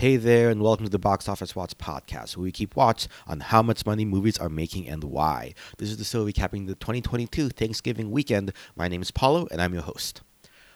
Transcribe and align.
Hey 0.00 0.16
there, 0.16 0.48
and 0.48 0.62
welcome 0.62 0.86
to 0.86 0.90
the 0.90 0.98
Box 0.98 1.28
Office 1.28 1.54
Watch 1.54 1.76
podcast, 1.76 2.34
where 2.34 2.44
we 2.44 2.52
keep 2.52 2.74
watch 2.74 3.06
on 3.26 3.40
how 3.40 3.60
much 3.60 3.84
money 3.84 4.06
movies 4.06 4.38
are 4.38 4.48
making 4.48 4.88
and 4.88 5.04
why. 5.04 5.52
This 5.76 5.90
is 5.90 5.98
the 5.98 6.04
show 6.04 6.24
recapping 6.24 6.66
the 6.68 6.74
2022 6.74 7.50
Thanksgiving 7.50 8.10
weekend. 8.10 8.54
My 8.74 8.88
name 8.88 9.02
is 9.02 9.10
Paulo, 9.10 9.46
and 9.50 9.60
I'm 9.60 9.74
your 9.74 9.82
host. 9.82 10.22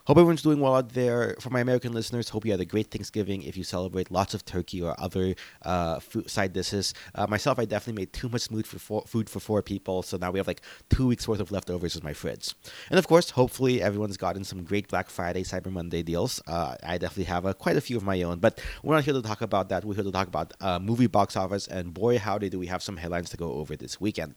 Hope 0.07 0.19
everyone's 0.19 0.43
doing 0.43 0.61
well 0.61 0.75
out 0.75 0.91
there. 0.93 1.35
For 1.41 1.49
my 1.49 1.61
American 1.61 1.95
listeners, 1.95 2.29
hope 2.29 2.45
you 2.45 2.51
had 2.51 2.61
a 2.61 2.67
great 2.67 2.91
Thanksgiving. 2.91 3.43
If 3.43 3.57
you 3.57 3.65
celebrate 3.65 4.11
lots 4.11 4.35
of 4.35 4.45
turkey 4.45 4.83
or 4.83 4.95
other 5.01 5.35
uh, 5.63 5.99
food, 5.99 6.29
side 6.29 6.53
dishes, 6.53 6.93
uh, 7.15 7.27
myself, 7.27 7.59
I 7.59 7.65
definitely 7.65 8.03
made 8.03 8.13
too 8.13 8.29
much 8.29 8.49
food 8.49 8.67
for 8.67 8.79
four, 8.79 9.05
food 9.07 9.31
for 9.31 9.41
four 9.41 9.63
people, 9.63 10.03
so 10.03 10.19
now 10.19 10.31
we 10.31 10.39
have 10.39 10.47
like 10.47 10.61
two 10.91 11.07
weeks 11.07 11.27
worth 11.27 11.41
of 11.41 11.51
leftovers 11.51 11.97
in 11.97 12.05
my 12.05 12.13
fridge. 12.13 12.53
And 12.91 12.99
of 12.99 13.09
course, 13.09 13.31
hopefully 13.31 13.81
everyone's 13.81 14.19
gotten 14.19 14.45
some 14.45 14.63
great 14.65 14.89
Black 14.89 15.09
Friday, 15.09 15.43
Cyber 15.43 15.73
Monday 15.73 16.03
deals. 16.03 16.43
Uh, 16.47 16.77
I 16.83 16.99
definitely 16.99 17.25
have 17.25 17.47
uh, 17.47 17.55
quite 17.55 17.79
a 17.79 17.81
few 17.81 17.97
of 17.97 18.05
my 18.05 18.21
own, 18.25 18.41
but 18.41 18.61
we're 18.83 18.97
not 18.97 19.05
here 19.05 19.15
to 19.15 19.23
talk 19.23 19.41
about 19.41 19.71
that. 19.71 19.87
We're 19.87 19.95
here 19.95 20.05
to 20.05 20.13
talk 20.13 20.29
about 20.29 20.53
uh, 20.61 20.79
movie 20.79 21.07
box 21.07 21.35
office, 21.35 21.67
and 21.67 21.95
boy, 21.95 22.19
howdy, 22.19 22.51
do 22.51 22.59
we 22.59 22.67
have 22.67 22.83
some 22.83 22.99
headlines 22.99 23.31
to 23.31 23.39
go 23.39 23.55
over 23.55 23.75
this 23.75 24.03
weekend. 24.03 24.35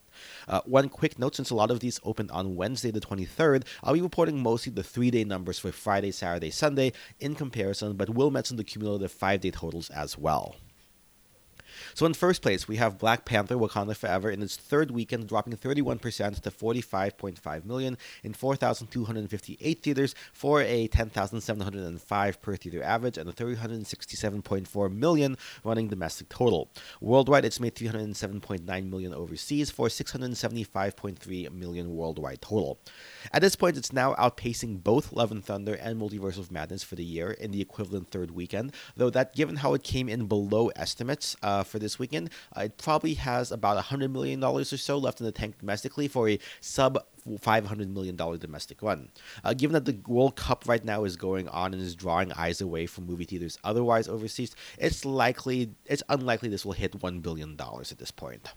Uh, 0.47 0.61
one 0.63 0.87
quick 0.87 1.19
note: 1.19 1.35
since 1.35 1.49
a 1.49 1.55
lot 1.55 1.71
of 1.71 1.81
these 1.81 1.99
opened 2.05 2.31
on 2.31 2.55
Wednesday, 2.55 2.89
the 2.89 3.01
23rd, 3.01 3.65
I'll 3.83 3.95
be 3.95 4.01
reporting 4.01 4.41
mostly 4.41 4.71
the 4.71 4.81
three-day 4.81 5.25
numbers 5.25 5.56
for 5.59 5.71
Friday, 5.71 6.11
Saturday, 6.11 6.49
Sunday 6.49 6.93
in 7.19 7.35
comparison, 7.35 7.95
but 7.95 8.09
we'll 8.09 8.31
mention 8.31 8.57
the 8.57 8.63
cumulative 8.63 9.11
five-day 9.11 9.51
totals 9.51 9.89
as 9.89 10.17
well. 10.17 10.55
So 11.93 12.05
in 12.05 12.13
first 12.13 12.41
place, 12.41 12.67
we 12.67 12.77
have 12.77 12.97
Black 12.97 13.25
Panther: 13.25 13.55
Wakanda 13.55 13.95
Forever 13.95 14.29
in 14.29 14.41
its 14.41 14.55
third 14.55 14.91
weekend, 14.91 15.27
dropping 15.27 15.55
31% 15.57 16.41
to 16.41 16.51
45.5 16.51 17.65
million 17.65 17.97
in 18.23 18.33
4,258 18.33 19.83
theaters 19.83 20.15
for 20.33 20.61
a 20.61 20.87
10,705 20.87 22.41
per 22.41 22.55
theater 22.55 22.83
average 22.83 23.17
and 23.17 23.29
a 23.29 23.33
367.4 23.33 24.95
million 24.95 25.37
running 25.63 25.87
domestic 25.87 26.29
total. 26.29 26.69
Worldwide, 27.01 27.45
it's 27.45 27.59
made 27.59 27.75
307.9 27.75 28.89
million 28.89 29.13
overseas 29.13 29.69
for 29.69 29.87
675.3 29.87 31.51
million 31.51 31.95
worldwide 31.95 32.41
total. 32.41 32.79
At 33.31 33.41
this 33.41 33.55
point, 33.55 33.77
it's 33.77 33.93
now 33.93 34.13
outpacing 34.15 34.83
both 34.83 35.11
Love 35.13 35.31
and 35.31 35.43
Thunder 35.43 35.73
and 35.75 35.99
Multiverse 35.99 36.37
of 36.37 36.51
Madness 36.51 36.83
for 36.83 36.95
the 36.95 37.03
year 37.03 37.31
in 37.31 37.51
the 37.51 37.61
equivalent 37.61 38.09
third 38.09 38.31
weekend, 38.31 38.73
though 38.95 39.09
that 39.09 39.35
given 39.35 39.57
how 39.57 39.73
it 39.73 39.83
came 39.83 40.09
in 40.09 40.27
below 40.27 40.69
estimates 40.75 41.35
uh, 41.43 41.63
for 41.63 41.76
this 41.79 41.99
weekend, 41.99 42.29
uh, 42.55 42.61
it 42.61 42.77
probably 42.77 43.15
has 43.15 43.51
about 43.51 43.83
$100 43.83 44.11
million 44.11 44.43
or 44.43 44.63
so 44.63 44.97
left 44.97 45.19
in 45.19 45.25
the 45.25 45.31
tank 45.31 45.59
domestically 45.59 46.07
for 46.07 46.29
a 46.29 46.39
sub 46.61 47.03
$500 47.27 47.93
million 47.93 48.15
domestic 48.15 48.81
run. 48.81 49.09
Uh, 49.43 49.53
given 49.53 49.73
that 49.73 49.85
the 49.85 49.99
World 50.07 50.35
Cup 50.35 50.63
right 50.67 50.83
now 50.83 51.03
is 51.03 51.15
going 51.15 51.47
on 51.49 51.73
and 51.73 51.81
is 51.81 51.95
drawing 51.95 52.31
eyes 52.33 52.61
away 52.61 52.85
from 52.85 53.05
movie 53.05 53.25
theaters 53.25 53.57
otherwise 53.63 54.07
overseas, 54.07 54.55
it's 54.77 55.05
likely, 55.05 55.71
it's 55.85 56.03
unlikely 56.09 56.49
this 56.49 56.65
will 56.65 56.73
hit 56.73 56.99
$1 56.99 57.21
billion 57.21 57.57
at 57.59 57.97
this 57.97 58.11
point. 58.11 58.53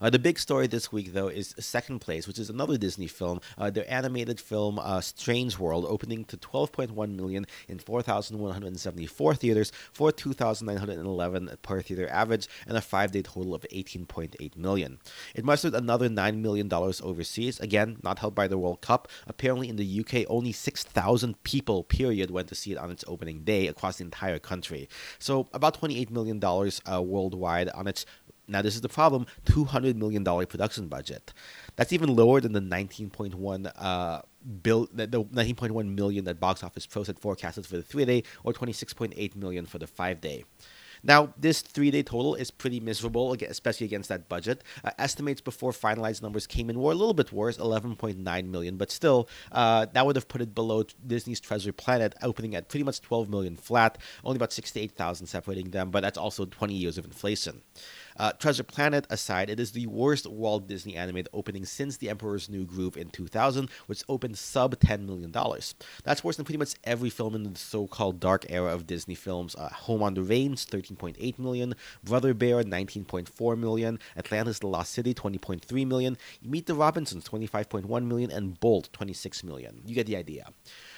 Uh, 0.00 0.10
the 0.10 0.18
big 0.18 0.38
story 0.38 0.66
this 0.66 0.92
week, 0.92 1.12
though, 1.12 1.28
is 1.28 1.54
Second 1.58 2.00
Place, 2.00 2.26
which 2.26 2.38
is 2.38 2.50
another 2.50 2.76
Disney 2.76 3.06
film. 3.06 3.40
Uh, 3.58 3.70
their 3.70 3.90
animated 3.92 4.40
film, 4.40 4.78
uh, 4.78 5.00
Strange 5.00 5.58
World, 5.58 5.86
opening 5.88 6.24
to 6.26 6.36
12.1 6.36 7.16
million 7.16 7.46
in 7.68 7.78
4,174 7.78 9.34
theaters 9.34 9.72
for 9.92 10.12
2,911 10.12 11.50
per 11.62 11.82
theater 11.82 12.08
average 12.10 12.48
and 12.66 12.76
a 12.76 12.80
five-day 12.80 13.22
total 13.22 13.54
of 13.54 13.66
18.8 13.72 14.56
million. 14.56 14.98
It 15.34 15.44
mustered 15.44 15.74
another 15.74 16.08
nine 16.08 16.42
million 16.42 16.68
dollars 16.68 17.00
overseas. 17.00 17.60
Again, 17.60 17.98
not 18.02 18.18
helped 18.18 18.36
by 18.36 18.48
the 18.48 18.58
World 18.58 18.80
Cup. 18.80 19.08
Apparently, 19.26 19.68
in 19.68 19.76
the 19.76 20.00
UK, 20.00 20.26
only 20.28 20.52
6,000 20.52 21.42
people, 21.42 21.84
period, 21.84 22.30
went 22.30 22.48
to 22.48 22.54
see 22.54 22.72
it 22.72 22.78
on 22.78 22.90
its 22.90 23.04
opening 23.06 23.44
day 23.44 23.66
across 23.66 23.98
the 23.98 24.04
entire 24.04 24.38
country. 24.38 24.88
So 25.18 25.48
about 25.52 25.74
28 25.74 26.10
million 26.10 26.38
dollars 26.38 26.80
uh, 26.90 27.02
worldwide 27.02 27.68
on 27.70 27.86
its 27.86 28.06
now, 28.50 28.62
this 28.62 28.74
is 28.74 28.80
the 28.80 28.88
problem 28.88 29.26
$200 29.46 29.94
million 29.94 30.24
production 30.24 30.88
budget. 30.88 31.32
That's 31.76 31.92
even 31.92 32.14
lower 32.14 32.40
than 32.40 32.52
the 32.52 32.60
19.1 32.60 33.72
uh, 33.76 34.22
bill, 34.62 34.88
the 34.92 35.06
19.1 35.06 35.94
million 35.94 36.24
that 36.24 36.40
Box 36.40 36.62
Office 36.64 36.86
Pro 36.86 37.04
had 37.04 37.18
forecasted 37.18 37.66
for 37.66 37.76
the 37.76 37.82
three 37.82 38.04
day, 38.04 38.24
or 38.44 38.52
26.8 38.52 39.36
million 39.36 39.66
for 39.66 39.78
the 39.78 39.86
five 39.86 40.20
day. 40.20 40.44
Now, 41.02 41.32
this 41.38 41.62
three 41.62 41.90
day 41.90 42.02
total 42.02 42.34
is 42.34 42.50
pretty 42.50 42.80
miserable, 42.80 43.32
especially 43.32 43.86
against 43.86 44.08
that 44.08 44.28
budget. 44.28 44.62
Uh, 44.84 44.90
estimates 44.98 45.40
before 45.40 45.72
finalized 45.72 46.22
numbers 46.22 46.46
came 46.46 46.68
in 46.68 46.78
were 46.78 46.92
a 46.92 46.94
little 46.94 47.14
bit 47.14 47.32
worse, 47.32 47.56
11.9 47.56 48.48
million, 48.48 48.76
but 48.76 48.90
still, 48.90 49.28
uh, 49.52 49.86
that 49.92 50.04
would 50.04 50.16
have 50.16 50.28
put 50.28 50.42
it 50.42 50.54
below 50.54 50.84
Disney's 51.06 51.40
Treasure 51.40 51.72
Planet, 51.72 52.14
opening 52.22 52.54
at 52.54 52.68
pretty 52.68 52.84
much 52.84 53.00
12 53.00 53.30
million 53.30 53.56
flat, 53.56 53.98
only 54.24 54.36
about 54.36 54.52
68,000 54.52 55.26
separating 55.26 55.70
them, 55.70 55.90
but 55.90 56.02
that's 56.02 56.18
also 56.18 56.44
20 56.44 56.74
years 56.74 56.98
of 56.98 57.04
inflation. 57.04 57.62
Uh, 58.20 58.32
Treasure 58.32 58.62
Planet 58.62 59.06
aside, 59.08 59.48
it 59.48 59.58
is 59.58 59.72
the 59.72 59.86
worst 59.86 60.26
Walt 60.26 60.68
Disney 60.68 60.94
animated 60.94 61.30
opening 61.32 61.64
since 61.64 61.96
The 61.96 62.10
Emperor's 62.10 62.50
New 62.50 62.66
Groove 62.66 62.98
in 62.98 63.08
2000, 63.08 63.70
which 63.86 64.04
opened 64.10 64.36
sub 64.36 64.78
$10 64.78 65.06
million. 65.06 65.32
That's 66.04 66.22
worse 66.22 66.36
than 66.36 66.44
pretty 66.44 66.58
much 66.58 66.74
every 66.84 67.08
film 67.08 67.34
in 67.34 67.44
the 67.44 67.58
so 67.58 67.86
called 67.86 68.20
dark 68.20 68.44
era 68.50 68.74
of 68.74 68.86
Disney 68.86 69.14
films. 69.14 69.56
Uh, 69.56 69.70
Home 69.70 70.02
on 70.02 70.12
the 70.12 70.22
Range, 70.22 70.62
13.8 70.62 71.38
million, 71.38 71.74
Brother 72.04 72.34
Bear, 72.34 72.62
19.4 72.62 73.58
million, 73.58 73.98
Atlantis 74.14 74.58
the 74.58 74.66
Lost 74.66 74.92
City, 74.92 75.14
20.3 75.14 75.86
million, 75.86 76.18
Meet 76.42 76.66
the 76.66 76.74
Robinsons, 76.74 77.26
25.1 77.26 78.04
million, 78.04 78.30
and 78.30 78.60
Bolt, 78.60 78.90
26 78.92 79.44
million. 79.44 79.80
You 79.86 79.94
get 79.94 80.06
the 80.06 80.16
idea. 80.16 80.52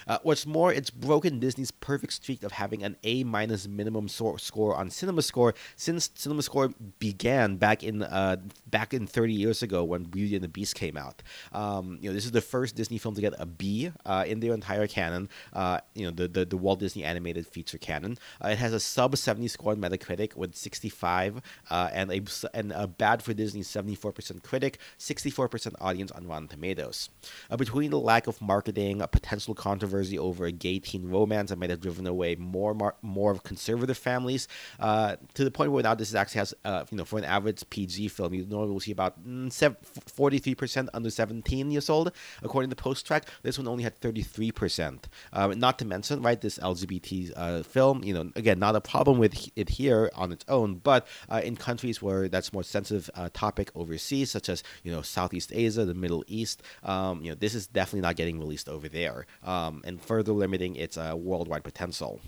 Uh, 0.06 0.18
what's 0.22 0.46
more, 0.46 0.72
it's 0.72 0.90
broken 0.90 1.38
Disney's 1.38 1.70
perfect 1.70 2.12
streak 2.12 2.42
of 2.42 2.52
having 2.52 2.82
an 2.82 2.96
A 3.04 3.24
minus 3.24 3.68
minimum 3.68 4.08
so- 4.08 4.36
score 4.36 4.74
on 4.74 4.88
CinemaScore 4.88 5.54
since 5.76 6.08
CinemaScore 6.08 6.74
began 6.98 7.56
back 7.56 7.82
in 7.82 8.02
uh, 8.02 8.36
back 8.66 8.92
in 8.92 9.06
30 9.06 9.32
years 9.32 9.62
ago 9.62 9.84
when 9.84 10.04
Beauty 10.04 10.34
and 10.34 10.44
the 10.44 10.48
Beast 10.48 10.74
came 10.74 10.96
out. 10.96 11.22
Um, 11.52 11.98
you 12.00 12.08
know, 12.08 12.14
this 12.14 12.24
is 12.24 12.32
the 12.32 12.40
first 12.40 12.74
Disney 12.76 12.98
film 12.98 13.14
to 13.14 13.20
get 13.20 13.34
a 13.38 13.46
B 13.46 13.90
uh, 14.04 14.24
in 14.26 14.40
their 14.40 14.54
entire 14.54 14.86
canon. 14.86 15.28
Uh, 15.52 15.78
you 15.94 16.04
know, 16.04 16.10
the, 16.10 16.28
the, 16.28 16.44
the 16.44 16.56
Walt 16.56 16.80
Disney 16.80 17.04
animated 17.04 17.46
feature 17.46 17.78
canon. 17.78 18.18
Uh, 18.44 18.48
it 18.48 18.58
has 18.58 18.72
a 18.72 18.80
sub 18.80 19.16
70 19.16 19.48
score 19.48 19.72
on 19.72 19.78
Metacritic 19.78 20.36
with 20.36 20.54
65 20.54 21.40
uh, 21.70 21.90
and 21.92 22.10
a 22.12 22.22
and 22.54 22.72
a 22.72 22.86
bad 22.86 23.22
for 23.22 23.32
Disney 23.34 23.62
74% 23.62 24.42
critic, 24.42 24.78
64% 24.98 25.74
audience 25.80 26.10
on 26.10 26.26
Rotten 26.26 26.48
Tomatoes. 26.48 27.10
between 27.56 27.90
the 27.90 28.00
lack 28.00 28.26
of 28.26 28.40
marketing, 28.40 29.00
a 29.00 29.06
potential 29.06 29.54
controversy 29.54 29.91
controversy 29.92 30.18
over 30.18 30.46
a 30.46 30.52
gay 30.52 30.78
teen 30.78 31.08
romance 31.10 31.50
that 31.50 31.58
might 31.58 31.70
have 31.70 31.80
driven 31.80 32.06
away 32.06 32.34
more 32.36 32.74
more, 32.74 32.94
more 33.02 33.34
conservative 33.38 33.98
families 33.98 34.48
uh, 34.80 35.16
to 35.34 35.44
the 35.44 35.50
point 35.50 35.70
where 35.70 35.82
now 35.82 35.94
this 35.94 36.14
actually 36.14 36.38
has 36.38 36.54
uh, 36.64 36.84
you 36.90 36.96
know 36.96 37.04
for 37.04 37.18
an 37.18 37.24
average 37.24 37.62
PG 37.68 38.08
film 38.08 38.32
you 38.34 38.46
normally 38.46 38.80
see 38.80 38.92
about 38.92 39.22
mm, 39.22 39.52
forty 40.06 40.38
three 40.38 40.54
percent 40.54 40.88
under 40.94 41.10
seventeen 41.10 41.70
years 41.70 41.90
old 41.90 42.12
according 42.42 42.70
to 42.70 42.76
PostTrak. 42.76 43.24
This 43.42 43.58
one 43.58 43.68
only 43.68 43.84
had 43.84 43.94
thirty 43.96 44.22
three 44.22 44.50
percent. 44.50 45.08
Um, 45.32 45.58
not 45.58 45.78
to 45.80 45.84
mention 45.84 46.22
right 46.22 46.40
this 46.40 46.58
LGBT 46.58 47.32
uh, 47.36 47.62
film 47.62 48.02
you 48.02 48.14
know 48.14 48.30
again 48.34 48.58
not 48.58 48.76
a 48.76 48.80
problem 48.80 49.18
with 49.18 49.50
it 49.56 49.68
here 49.68 50.10
on 50.14 50.32
its 50.32 50.44
own, 50.48 50.76
but 50.76 51.06
uh, 51.28 51.40
in 51.44 51.56
countries 51.56 52.00
where 52.00 52.28
that's 52.28 52.52
more 52.52 52.62
sensitive 52.62 53.10
uh, 53.14 53.28
topic 53.34 53.70
overseas 53.74 54.30
such 54.30 54.48
as 54.48 54.62
you 54.84 54.90
know 54.90 55.02
Southeast 55.02 55.52
Asia, 55.52 55.84
the 55.84 55.94
Middle 55.94 56.24
East, 56.26 56.62
um, 56.82 57.22
you 57.22 57.30
know 57.30 57.34
this 57.34 57.54
is 57.54 57.66
definitely 57.66 58.00
not 58.00 58.16
getting 58.16 58.38
released 58.38 58.68
over 58.68 58.88
there. 58.88 59.26
Um, 59.44 59.81
and 59.84 60.00
further 60.02 60.32
limiting 60.32 60.76
its 60.76 60.96
uh, 60.96 61.14
worldwide 61.16 61.64
potential. 61.64 62.20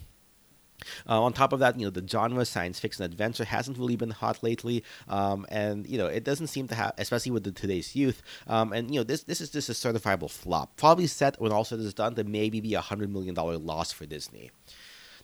Uh, 1.09 1.23
on 1.23 1.33
top 1.33 1.53
of 1.53 1.61
that, 1.61 1.79
you 1.79 1.87
know, 1.87 1.91
the 1.91 2.07
genre 2.07 2.45
science 2.45 2.79
fiction 2.79 3.05
adventure 3.05 3.45
hasn't 3.45 3.79
really 3.79 3.97
been 3.97 4.11
hot 4.11 4.43
lately, 4.43 4.85
um, 5.09 5.47
and 5.49 5.87
you 5.87 5.97
know, 5.97 6.07
it 6.07 6.25
doesn't 6.25 6.49
seem 6.49 6.69
to 6.69 6.75
have, 6.75 6.93
especially 6.99 7.33
with 7.33 7.45
the 7.45 7.53
today's 7.53 7.95
youth. 7.97 8.23
Um, 8.47 8.73
and 8.73 8.93
you 8.93 9.01
know, 9.01 9.05
this 9.05 9.23
this 9.23 9.41
is 9.41 9.51
just 9.51 9.69
a 9.69 9.73
certifiable 9.73 10.31
flop. 10.31 10.77
Probably 10.77 11.07
set 11.07 11.41
when 11.41 11.53
all 11.53 11.65
said 11.65 11.79
is 11.79 11.95
done 11.95 12.15
to 12.17 12.25
maybe 12.25 12.61
be 12.61 12.75
a 12.75 12.81
hundred 12.81 13.13
million 13.13 13.35
dollar 13.35 13.57
loss 13.57 13.93
for 13.93 14.07
Disney. 14.07 14.51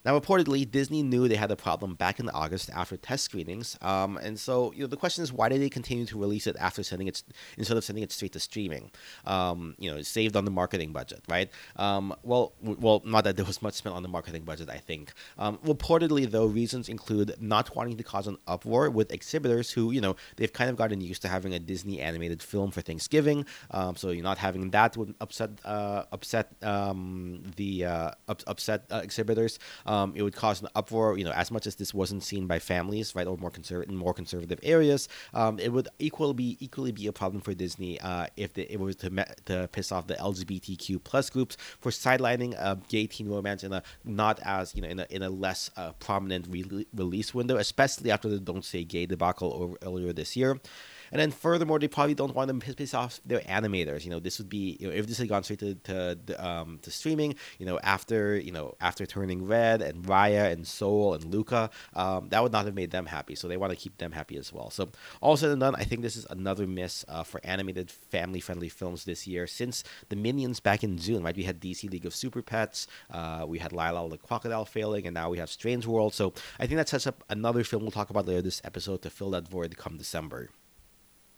Now, 0.03 0.19
reportedly, 0.19 0.69
Disney 0.69 1.03
knew 1.03 1.27
they 1.27 1.35
had 1.35 1.51
a 1.51 1.55
problem 1.55 1.95
back 1.95 2.19
in 2.19 2.29
August 2.29 2.69
after 2.71 2.97
test 2.97 3.23
screenings, 3.23 3.77
um, 3.81 4.17
and 4.17 4.39
so 4.39 4.71
you 4.73 4.81
know 4.81 4.87
the 4.87 4.97
question 4.97 5.23
is 5.23 5.31
why 5.31 5.49
did 5.49 5.61
they 5.61 5.69
continue 5.69 6.05
to 6.05 6.19
release 6.19 6.47
it 6.47 6.55
after 6.59 6.83
sending 6.83 7.07
it 7.07 7.21
instead 7.57 7.77
of 7.77 7.83
sending 7.83 8.03
it 8.03 8.11
straight 8.11 8.33
to 8.33 8.39
streaming? 8.39 8.91
Um, 9.25 9.75
you 9.77 9.91
know, 9.91 10.01
saved 10.01 10.35
on 10.35 10.45
the 10.45 10.51
marketing 10.51 10.91
budget, 10.91 11.21
right? 11.29 11.49
Um, 11.75 12.15
well, 12.23 12.53
w- 12.61 12.79
well, 12.79 13.01
not 13.05 13.23
that 13.25 13.35
there 13.35 13.45
was 13.45 13.61
much 13.61 13.75
spent 13.75 13.95
on 13.95 14.03
the 14.03 14.09
marketing 14.09 14.43
budget, 14.43 14.69
I 14.69 14.77
think. 14.77 15.13
Um, 15.37 15.57
reportedly, 15.59 16.29
though, 16.29 16.45
reasons 16.45 16.89
include 16.89 17.35
not 17.39 17.75
wanting 17.75 17.97
to 17.97 18.03
cause 18.03 18.27
an 18.27 18.37
uproar 18.47 18.89
with 18.89 19.11
exhibitors 19.11 19.71
who, 19.71 19.91
you 19.91 20.01
know, 20.01 20.15
they've 20.37 20.51
kind 20.51 20.69
of 20.69 20.75
gotten 20.75 21.01
used 21.01 21.21
to 21.23 21.27
having 21.27 21.53
a 21.53 21.59
Disney 21.59 21.99
animated 21.99 22.41
film 22.41 22.71
for 22.71 22.81
Thanksgiving, 22.81 23.45
um, 23.71 23.95
so 23.95 24.09
you're 24.09 24.23
not 24.23 24.37
having 24.37 24.71
that 24.71 24.97
would 24.97 25.13
upset 25.21 25.51
uh, 25.65 26.03
upset 26.11 26.51
um, 26.63 27.43
the 27.55 27.85
uh, 27.85 28.11
up- 28.27 28.43
upset 28.47 28.85
uh, 28.91 29.01
exhibitors. 29.03 29.59
Um, 29.91 30.13
it 30.15 30.21
would 30.21 30.35
cause 30.35 30.61
an 30.61 30.69
uproar. 30.75 31.17
You 31.17 31.25
know, 31.25 31.31
as 31.31 31.51
much 31.51 31.67
as 31.67 31.75
this 31.75 31.93
wasn't 31.93 32.23
seen 32.23 32.47
by 32.47 32.59
families, 32.59 33.13
right, 33.13 33.27
or 33.27 33.37
more 33.37 33.51
conservative 33.51 33.91
in 33.91 33.97
more 33.97 34.13
conservative 34.13 34.59
areas, 34.63 35.09
um, 35.33 35.59
it 35.59 35.69
would 35.73 35.89
equally 35.99 36.33
be 36.33 36.57
equally 36.59 36.93
be 36.93 37.07
a 37.07 37.11
problem 37.11 37.41
for 37.41 37.53
Disney 37.53 37.99
uh, 37.99 38.27
if 38.37 38.53
the, 38.53 38.71
it 38.71 38.79
was 38.79 38.95
to 38.97 39.09
me- 39.09 39.23
to 39.45 39.67
piss 39.71 39.91
off 39.91 40.07
the 40.07 40.15
LGBTQ 40.15 41.03
plus 41.03 41.29
groups 41.29 41.57
for 41.79 41.91
sidelining 41.91 42.53
a 42.53 42.79
gay 42.87 43.05
teen 43.05 43.27
romance 43.27 43.63
in 43.63 43.73
a 43.73 43.83
not 44.05 44.39
as 44.43 44.73
you 44.75 44.81
know 44.81 44.87
in 44.87 44.99
a 45.01 45.07
in 45.09 45.23
a 45.23 45.29
less 45.29 45.69
uh, 45.75 45.91
prominent 45.93 46.47
re- 46.49 46.87
release 46.95 47.33
window, 47.33 47.57
especially 47.57 48.11
after 48.11 48.29
the 48.29 48.39
Don't 48.39 48.63
Say 48.63 48.83
Gay 48.85 49.05
debacle 49.05 49.53
over, 49.53 49.75
earlier 49.83 50.13
this 50.13 50.37
year. 50.37 50.59
And 51.11 51.19
then 51.19 51.31
furthermore, 51.31 51.79
they 51.79 51.87
probably 51.87 52.13
don't 52.13 52.35
want 52.35 52.49
to 52.49 52.73
piss 52.73 52.93
off 52.93 53.19
their 53.25 53.41
animators. 53.41 54.03
You 54.03 54.11
know, 54.11 54.19
this 54.19 54.37
would 54.37 54.49
be 54.49 54.77
you 54.79 54.87
know 54.87 54.93
if 54.93 55.07
this 55.07 55.17
had 55.17 55.29
gone 55.29 55.43
straight 55.43 55.59
to 55.59 55.75
to, 55.75 56.45
um, 56.45 56.79
to 56.83 56.91
streaming. 56.91 57.35
You 57.59 57.65
know, 57.65 57.79
after 57.83 58.37
you 58.37 58.51
know 58.51 58.75
after 58.79 59.05
turning 59.05 59.45
red 59.45 59.81
and 59.81 60.03
Raya 60.03 60.51
and 60.51 60.65
Soul 60.65 61.13
and 61.13 61.25
Luca, 61.25 61.69
um, 61.93 62.29
that 62.29 62.41
would 62.41 62.51
not 62.51 62.65
have 62.65 62.75
made 62.75 62.91
them 62.91 63.05
happy. 63.05 63.35
So 63.35 63.47
they 63.47 63.57
want 63.57 63.71
to 63.71 63.77
keep 63.77 63.97
them 63.97 64.11
happy 64.11 64.37
as 64.37 64.53
well. 64.53 64.69
So 64.69 64.89
all 65.21 65.37
said 65.37 65.51
and 65.51 65.59
done, 65.59 65.75
I 65.75 65.83
think 65.83 66.01
this 66.01 66.15
is 66.15 66.25
another 66.29 66.67
miss 66.67 67.05
uh, 67.07 67.23
for 67.23 67.41
animated 67.43 67.91
family-friendly 67.91 68.69
films 68.69 69.05
this 69.05 69.27
year. 69.27 69.47
Since 69.47 69.83
the 70.09 70.15
Minions 70.15 70.59
back 70.59 70.83
in 70.83 70.97
June, 70.97 71.23
right? 71.23 71.35
We 71.35 71.43
had 71.43 71.59
DC 71.59 71.89
League 71.89 72.05
of 72.05 72.15
Super 72.15 72.41
Pets, 72.41 72.87
uh, 73.09 73.45
we 73.47 73.59
had 73.59 73.73
Lyle 73.73 74.09
the 74.09 74.17
Crocodile 74.17 74.65
failing, 74.65 75.05
and 75.05 75.13
now 75.13 75.29
we 75.29 75.37
have 75.37 75.49
Strange 75.49 75.85
World. 75.85 76.13
So 76.13 76.33
I 76.59 76.67
think 76.67 76.77
that 76.77 76.89
sets 76.89 77.07
up 77.07 77.23
another 77.29 77.63
film 77.63 77.81
we'll 77.81 77.91
talk 77.91 78.09
about 78.09 78.27
later 78.27 78.41
this 78.41 78.61
episode 78.63 79.01
to 79.01 79.09
fill 79.09 79.31
that 79.31 79.47
void 79.47 79.75
come 79.77 79.97
December. 79.97 80.49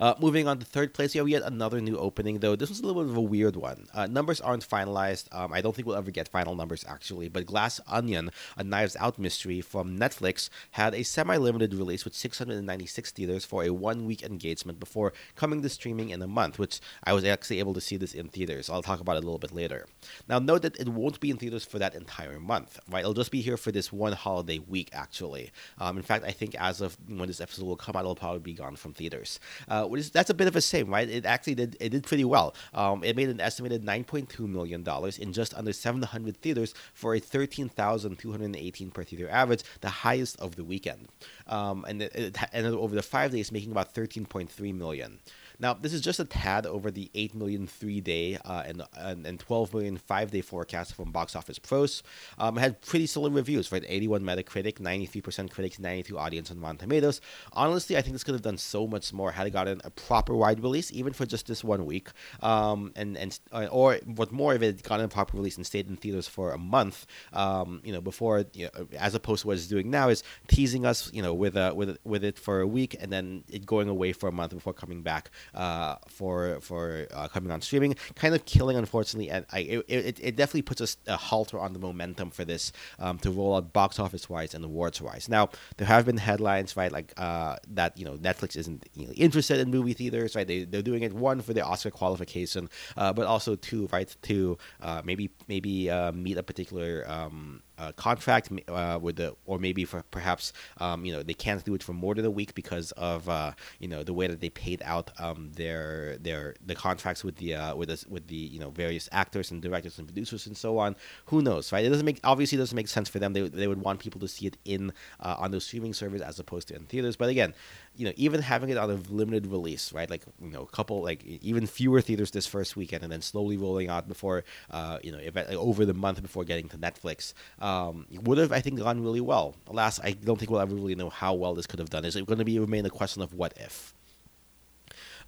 Uh, 0.00 0.14
moving 0.20 0.48
on 0.48 0.58
to 0.58 0.64
third 0.64 0.94
place, 0.94 1.14
we 1.14 1.32
had 1.32 1.42
another 1.42 1.80
new 1.80 1.96
opening, 1.98 2.38
though. 2.38 2.56
This 2.56 2.68
was 2.68 2.80
a 2.80 2.86
little 2.86 3.02
bit 3.02 3.10
of 3.10 3.16
a 3.16 3.20
weird 3.20 3.56
one. 3.56 3.86
Uh, 3.94 4.06
numbers 4.06 4.40
aren't 4.40 4.68
finalized. 4.68 5.26
Um, 5.32 5.52
I 5.52 5.60
don't 5.60 5.74
think 5.74 5.86
we'll 5.86 5.96
ever 5.96 6.10
get 6.10 6.28
final 6.28 6.54
numbers, 6.54 6.84
actually. 6.88 7.28
But 7.28 7.46
Glass 7.46 7.80
Onion, 7.86 8.30
a 8.56 8.64
Knives 8.64 8.96
Out 8.96 9.18
mystery 9.18 9.60
from 9.60 9.98
Netflix, 9.98 10.48
had 10.72 10.94
a 10.94 11.02
semi 11.02 11.36
limited 11.36 11.74
release 11.74 12.04
with 12.04 12.14
696 12.14 13.10
theaters 13.12 13.44
for 13.44 13.64
a 13.64 13.70
one 13.70 14.04
week 14.04 14.22
engagement 14.22 14.80
before 14.80 15.12
coming 15.36 15.62
to 15.62 15.68
streaming 15.68 16.10
in 16.10 16.22
a 16.22 16.26
month, 16.26 16.58
which 16.58 16.80
I 17.04 17.12
was 17.12 17.24
actually 17.24 17.58
able 17.58 17.74
to 17.74 17.80
see 17.80 17.96
this 17.96 18.14
in 18.14 18.28
theaters. 18.28 18.70
I'll 18.70 18.82
talk 18.82 19.00
about 19.00 19.16
it 19.16 19.22
a 19.22 19.26
little 19.26 19.38
bit 19.38 19.52
later. 19.52 19.86
Now, 20.28 20.38
note 20.38 20.62
that 20.62 20.78
it 20.80 20.88
won't 20.88 21.20
be 21.20 21.30
in 21.30 21.36
theaters 21.36 21.64
for 21.64 21.78
that 21.78 21.94
entire 21.94 22.40
month, 22.40 22.78
right? 22.90 23.00
It'll 23.00 23.14
just 23.14 23.30
be 23.30 23.40
here 23.40 23.56
for 23.56 23.72
this 23.72 23.92
one 23.92 24.12
holiday 24.12 24.58
week, 24.58 24.90
actually. 24.92 25.50
Um, 25.78 25.96
in 25.96 26.02
fact, 26.02 26.24
I 26.24 26.30
think 26.30 26.54
as 26.58 26.80
of 26.80 26.96
when 27.08 27.28
this 27.28 27.40
episode 27.40 27.66
will 27.66 27.76
come 27.76 27.96
out, 27.96 28.00
it'll 28.00 28.14
probably 28.14 28.40
be 28.40 28.54
gone 28.54 28.76
from 28.76 28.92
theaters. 28.92 29.38
Uh, 29.68 29.81
which 29.90 30.00
is, 30.00 30.10
that's 30.10 30.30
a 30.30 30.34
bit 30.34 30.48
of 30.48 30.56
a 30.56 30.60
shame, 30.60 30.88
right? 30.88 31.08
It 31.08 31.24
actually 31.26 31.54
did 31.54 31.76
it 31.80 31.90
did 31.90 32.04
pretty 32.04 32.24
well. 32.24 32.54
Um, 32.74 33.04
it 33.04 33.16
made 33.16 33.28
an 33.28 33.40
estimated 33.40 33.84
9.2 33.84 34.40
million 34.40 34.82
dollars 34.82 35.18
in 35.18 35.32
just 35.32 35.54
under 35.54 35.72
700 35.72 36.36
theaters 36.38 36.74
for 36.94 37.14
a 37.14 37.20
13,218 37.20 38.90
per 38.90 39.04
theater 39.04 39.28
average, 39.30 39.62
the 39.80 39.88
highest 39.88 40.38
of 40.40 40.56
the 40.56 40.64
weekend. 40.64 41.08
Um, 41.46 41.84
and 41.88 42.02
it, 42.02 42.14
it 42.14 42.38
ended 42.52 42.74
over 42.74 42.94
the 42.94 43.02
five 43.02 43.32
days, 43.32 43.52
making 43.52 43.72
about 43.72 43.94
13.3 43.94 44.74
million. 44.74 45.18
Now, 45.62 45.74
this 45.74 45.92
is 45.92 46.00
just 46.00 46.18
a 46.18 46.24
tad 46.24 46.66
over 46.66 46.90
the 46.90 47.08
8 47.14 47.36
million 47.36 47.68
three 47.68 48.00
day 48.00 48.36
uh, 48.44 48.64
and, 48.66 48.82
and, 48.98 49.24
and 49.24 49.38
12 49.38 49.72
million 49.72 49.96
five 49.96 50.32
day 50.32 50.40
forecast 50.40 50.92
from 50.96 51.12
Box 51.12 51.36
Office 51.36 51.60
Pros. 51.60 52.02
Um, 52.36 52.58
it 52.58 52.62
had 52.62 52.82
pretty 52.82 53.06
solid 53.06 53.32
reviews, 53.32 53.70
right? 53.70 53.84
81 53.86 54.22
Metacritic, 54.22 54.80
93% 54.80 55.52
critics, 55.52 55.78
92 55.78 56.18
audience 56.18 56.50
on 56.50 56.60
Rotten 56.60 56.78
Tomatoes. 56.78 57.20
Honestly, 57.52 57.96
I 57.96 58.02
think 58.02 58.12
this 58.12 58.24
could 58.24 58.34
have 58.34 58.42
done 58.42 58.58
so 58.58 58.88
much 58.88 59.12
more 59.12 59.30
had 59.30 59.46
it 59.46 59.50
gotten 59.50 59.80
a 59.84 59.90
proper 59.90 60.34
wide 60.34 60.60
release, 60.60 60.90
even 60.90 61.12
for 61.12 61.26
just 61.26 61.46
this 61.46 61.62
one 61.62 61.86
week. 61.86 62.08
Um, 62.42 62.92
and, 62.96 63.16
and 63.16 63.38
uh, 63.52 63.68
Or 63.70 64.00
what 64.04 64.32
more 64.32 64.56
if 64.56 64.62
it 64.62 64.82
got 64.82 65.00
a 65.00 65.06
proper 65.06 65.36
release 65.36 65.56
and 65.58 65.64
stayed 65.64 65.88
in 65.88 65.94
theaters 65.94 66.26
for 66.26 66.50
a 66.50 66.58
month, 66.58 67.06
um, 67.32 67.80
you 67.84 67.92
know, 67.92 68.00
before, 68.00 68.44
you 68.52 68.68
know, 68.74 68.88
as 68.98 69.14
opposed 69.14 69.42
to 69.42 69.46
what 69.46 69.58
it's 69.58 69.68
doing 69.68 69.90
now, 69.90 70.08
is 70.08 70.24
teasing 70.48 70.84
us, 70.84 71.08
you 71.12 71.22
know, 71.22 71.32
with, 71.32 71.56
uh, 71.56 71.72
with, 71.76 71.98
with 72.02 72.24
it 72.24 72.36
for 72.36 72.60
a 72.60 72.66
week 72.66 72.96
and 72.98 73.12
then 73.12 73.44
it 73.48 73.64
going 73.64 73.88
away 73.88 74.12
for 74.12 74.28
a 74.28 74.32
month 74.32 74.52
before 74.52 74.72
coming 74.72 75.02
back 75.02 75.30
uh, 75.54 75.96
for 76.08 76.58
for 76.60 77.06
uh, 77.12 77.28
coming 77.28 77.50
on 77.50 77.60
streaming, 77.60 77.96
kind 78.14 78.34
of 78.34 78.44
killing 78.44 78.76
unfortunately. 78.76 79.30
And 79.30 79.46
I, 79.52 79.60
it, 79.60 79.84
it, 79.88 80.20
it 80.20 80.36
definitely 80.36 80.62
puts 80.62 80.96
a, 81.06 81.12
a 81.12 81.16
halter 81.16 81.58
on 81.58 81.72
the 81.72 81.78
momentum 81.78 82.30
for 82.30 82.44
this 82.44 82.72
um, 82.98 83.18
to 83.18 83.30
roll 83.30 83.56
out 83.56 83.72
box 83.72 83.98
office 83.98 84.28
wise 84.28 84.54
and 84.54 84.64
awards 84.64 85.00
wise. 85.00 85.28
Now 85.28 85.50
there 85.76 85.86
have 85.86 86.06
been 86.06 86.16
headlines 86.16 86.76
right 86.76 86.92
like 86.92 87.12
uh, 87.16 87.56
that 87.68 87.96
you 87.98 88.04
know 88.04 88.16
Netflix 88.16 88.56
isn't 88.56 88.88
you 88.94 89.06
know, 89.06 89.12
interested 89.14 89.58
in 89.60 89.70
movie 89.70 89.92
theaters 89.92 90.34
right. 90.36 90.46
They 90.46 90.64
they're 90.64 90.82
doing 90.82 91.02
it 91.02 91.12
one 91.12 91.40
for 91.40 91.52
the 91.52 91.64
Oscar 91.64 91.90
qualification, 91.90 92.68
uh, 92.96 93.12
but 93.12 93.26
also 93.26 93.56
two 93.56 93.88
right 93.92 94.14
to 94.22 94.58
uh, 94.80 95.02
maybe 95.04 95.30
maybe 95.48 95.90
uh, 95.90 96.12
meet 96.12 96.36
a 96.36 96.42
particular. 96.42 97.04
Um, 97.08 97.62
uh, 97.82 97.92
contract 97.92 98.50
uh, 98.68 98.98
with 99.00 99.16
the, 99.16 99.34
or 99.44 99.58
maybe 99.58 99.84
for 99.84 100.02
perhaps 100.10 100.52
um, 100.78 101.04
you 101.04 101.12
know 101.12 101.22
they 101.22 101.34
can't 101.34 101.64
do 101.64 101.74
it 101.74 101.82
for 101.82 101.92
more 101.92 102.14
than 102.14 102.24
a 102.24 102.30
week 102.30 102.54
because 102.54 102.92
of 102.92 103.28
uh, 103.28 103.52
you 103.80 103.88
know 103.88 104.02
the 104.02 104.14
way 104.14 104.26
that 104.26 104.40
they 104.40 104.50
paid 104.50 104.80
out 104.84 105.10
um, 105.18 105.50
their 105.56 106.16
their 106.18 106.54
the 106.64 106.74
contracts 106.74 107.24
with 107.24 107.36
the 107.36 107.54
uh, 107.54 107.74
with 107.74 107.88
the, 107.88 108.04
with 108.08 108.24
the 108.28 108.42
you 108.54 108.60
know 108.60 108.70
various 108.70 109.08
actors 109.12 109.50
and 109.50 109.62
directors 109.62 109.98
and 109.98 110.06
producers 110.08 110.46
and 110.46 110.56
so 110.56 110.78
on. 110.78 110.94
Who 111.26 111.42
knows, 111.42 111.72
right? 111.72 111.84
It 111.84 111.90
doesn't 111.90 112.06
make 112.06 112.20
obviously 112.24 112.58
doesn't 112.58 112.76
make 112.76 112.88
sense 112.88 113.08
for 113.08 113.18
them. 113.18 113.32
They, 113.32 113.48
they 113.48 113.68
would 113.68 113.82
want 113.82 114.00
people 114.00 114.20
to 114.20 114.28
see 114.28 114.46
it 114.46 114.56
in 114.64 114.92
uh, 115.20 115.36
on 115.38 115.50
those 115.50 115.64
streaming 115.64 115.94
services 115.94 116.22
as 116.22 116.38
opposed 116.38 116.68
to 116.68 116.76
in 116.76 116.84
theaters. 116.84 117.16
But 117.16 117.28
again, 117.28 117.54
you 117.96 118.04
know, 118.06 118.12
even 118.16 118.42
having 118.42 118.70
it 118.70 118.76
on 118.76 118.90
a 118.90 118.98
limited 119.20 119.46
release, 119.46 119.92
right? 119.92 120.08
Like 120.08 120.22
you 120.40 120.50
know, 120.50 120.62
a 120.62 120.72
couple 120.78 121.02
like 121.02 121.24
even 121.24 121.66
fewer 121.66 122.00
theaters 122.00 122.30
this 122.30 122.46
first 122.46 122.76
weekend, 122.76 123.02
and 123.02 123.12
then 123.12 123.22
slowly 123.22 123.56
rolling 123.56 123.88
out 123.88 124.06
before 124.08 124.44
uh, 124.70 124.98
you 125.02 125.12
know, 125.12 125.18
if, 125.18 125.34
like, 125.34 125.48
over 125.50 125.84
the 125.84 125.94
month 125.94 126.22
before 126.22 126.44
getting 126.44 126.68
to 126.68 126.78
Netflix 126.78 127.32
um, 127.60 127.71
Um, 127.72 128.06
would 128.10 128.38
have, 128.38 128.52
I 128.52 128.60
think, 128.60 128.78
gone 128.78 129.02
really 129.02 129.20
well. 129.20 129.54
Alas, 129.66 130.00
I 130.02 130.12
don't 130.12 130.38
think 130.38 130.50
we'll 130.50 130.60
ever 130.60 130.74
really 130.74 130.94
know 130.94 131.10
how 131.10 131.34
well 131.34 131.54
this 131.54 131.66
could 131.66 131.78
have 131.78 131.90
done. 131.90 132.04
Is 132.04 132.16
it 132.16 132.26
going 132.26 132.38
to 132.38 132.44
be 132.44 132.58
remain 132.58 132.84
a 132.86 132.90
question 132.90 133.22
of 133.22 133.34
what 133.34 133.54
if? 133.56 133.94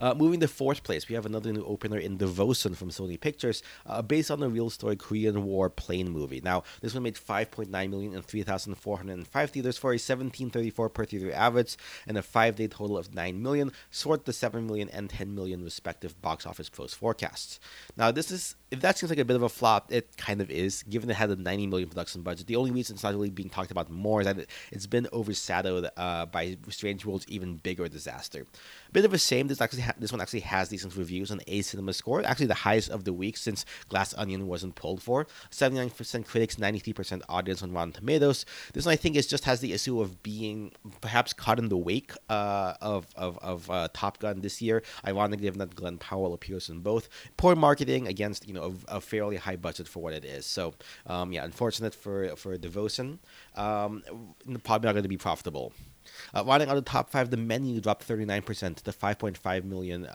Uh, 0.00 0.14
moving 0.14 0.40
to 0.40 0.48
fourth 0.48 0.82
place, 0.82 1.08
we 1.08 1.14
have 1.14 1.26
another 1.26 1.52
new 1.52 1.64
opener 1.64 1.98
in 1.98 2.16
Devotion 2.16 2.74
from 2.74 2.90
Sony 2.90 3.20
Pictures, 3.20 3.62
uh, 3.86 4.02
based 4.02 4.30
on 4.30 4.40
the 4.40 4.48
real 4.48 4.70
story 4.70 4.96
Korean 4.96 5.44
War 5.44 5.70
plane 5.70 6.10
movie. 6.10 6.40
Now, 6.40 6.64
this 6.80 6.94
one 6.94 7.02
made 7.02 7.14
5.9 7.14 7.68
million 7.90 8.14
in 8.14 8.22
3,405 8.22 9.50
theaters 9.50 9.78
for 9.78 9.90
a 9.90 9.94
1734 9.94 10.88
per 10.88 11.04
theater 11.04 11.32
average 11.32 11.76
and 12.06 12.16
a 12.16 12.22
five-day 12.22 12.68
total 12.68 12.98
of 12.98 13.14
9 13.14 13.42
million, 13.42 13.72
short 13.90 14.24
the 14.24 14.32
7 14.32 14.66
million 14.66 14.88
and 14.90 15.10
10 15.10 15.34
million 15.34 15.62
respective 15.62 16.20
box 16.20 16.46
office 16.46 16.68
pros 16.68 16.94
forecasts. 16.94 17.60
Now, 17.96 18.10
this 18.10 18.30
is 18.30 18.56
if 18.74 18.80
that 18.80 18.98
seems 18.98 19.10
like 19.10 19.20
a 19.20 19.24
bit 19.24 19.36
of 19.36 19.42
a 19.42 19.48
flop, 19.48 19.92
it 19.92 20.16
kind 20.16 20.40
of 20.40 20.50
is, 20.50 20.82
given 20.82 21.08
it 21.08 21.14
had 21.14 21.30
a 21.30 21.36
90 21.36 21.68
million 21.68 21.88
production 21.88 22.22
budget. 22.22 22.48
The 22.48 22.56
only 22.56 22.72
reason 22.72 22.94
it's 22.94 23.04
not 23.04 23.14
really 23.14 23.30
being 23.30 23.48
talked 23.48 23.70
about 23.70 23.88
more 23.88 24.20
is 24.20 24.26
that 24.26 24.38
it, 24.38 24.50
has 24.72 24.86
been 24.86 25.06
overshadowed 25.12 25.88
uh, 25.96 26.26
by 26.26 26.56
Strange 26.70 27.06
World's 27.06 27.26
even 27.28 27.56
bigger 27.56 27.88
disaster. 27.88 28.40
A 28.88 28.92
bit 28.92 29.04
of 29.04 29.14
a 29.14 29.18
shame. 29.18 29.46
This 29.46 29.60
actually 29.60 29.82
ha- 29.84 29.94
this 29.98 30.12
one 30.12 30.20
actually 30.20 30.40
has 30.40 30.68
decent 30.68 30.96
reviews 30.96 31.30
on 31.30 31.40
A 31.46 31.62
Cinema 31.62 31.92
Score, 31.92 32.24
actually 32.24 32.46
the 32.46 32.54
highest 32.54 32.90
of 32.90 33.04
the 33.04 33.12
week 33.12 33.36
since 33.36 33.64
Glass 33.88 34.14
Onion 34.16 34.46
wasn't 34.46 34.74
pulled 34.74 35.02
for. 35.02 35.26
79% 35.50 36.26
critics, 36.26 36.56
93% 36.56 37.22
audience 37.28 37.62
on 37.62 37.72
Rotten 37.72 37.92
Tomatoes. 37.92 38.44
This 38.72 38.86
one 38.86 38.92
I 38.92 38.96
think 38.96 39.16
is 39.16 39.26
just 39.26 39.44
has 39.44 39.60
the 39.60 39.72
issue 39.72 40.00
of 40.00 40.22
being 40.22 40.72
perhaps 41.00 41.32
caught 41.32 41.58
in 41.58 41.68
the 41.68 41.76
wake 41.76 42.12
uh, 42.28 42.74
of 42.80 43.06
of, 43.16 43.38
of 43.38 43.70
uh, 43.70 43.88
Top 43.92 44.18
Gun 44.18 44.40
this 44.40 44.60
year. 44.60 44.82
Ironically, 45.06 45.44
given 45.44 45.58
that 45.58 45.74
Glen 45.74 45.98
Powell 45.98 46.34
appears 46.34 46.68
in 46.68 46.80
both. 46.80 47.08
Poor 47.36 47.54
marketing 47.54 48.08
against 48.08 48.46
you 48.48 48.54
know 48.54 48.74
a, 48.88 48.96
a 48.96 49.00
fairly 49.00 49.36
high 49.36 49.56
budget 49.56 49.88
for 49.88 50.02
what 50.02 50.12
it 50.12 50.24
is. 50.24 50.46
So 50.46 50.74
um, 51.06 51.32
yeah, 51.32 51.44
unfortunate 51.44 51.94
for 51.94 52.34
for 52.36 52.56
Devotion. 52.56 53.18
Um, 53.56 54.02
probably 54.62 54.86
not 54.86 54.92
going 54.92 55.02
to 55.02 55.08
be 55.08 55.16
profitable. 55.16 55.72
Uh, 56.34 56.44
riding 56.44 56.68
on 56.68 56.76
the 56.76 56.82
top 56.82 57.10
five, 57.10 57.30
the 57.30 57.36
menu 57.36 57.80
dropped 57.80 58.06
39% 58.06 58.76
to 58.76 58.92
$5.5 58.92 59.64
million 59.64 60.08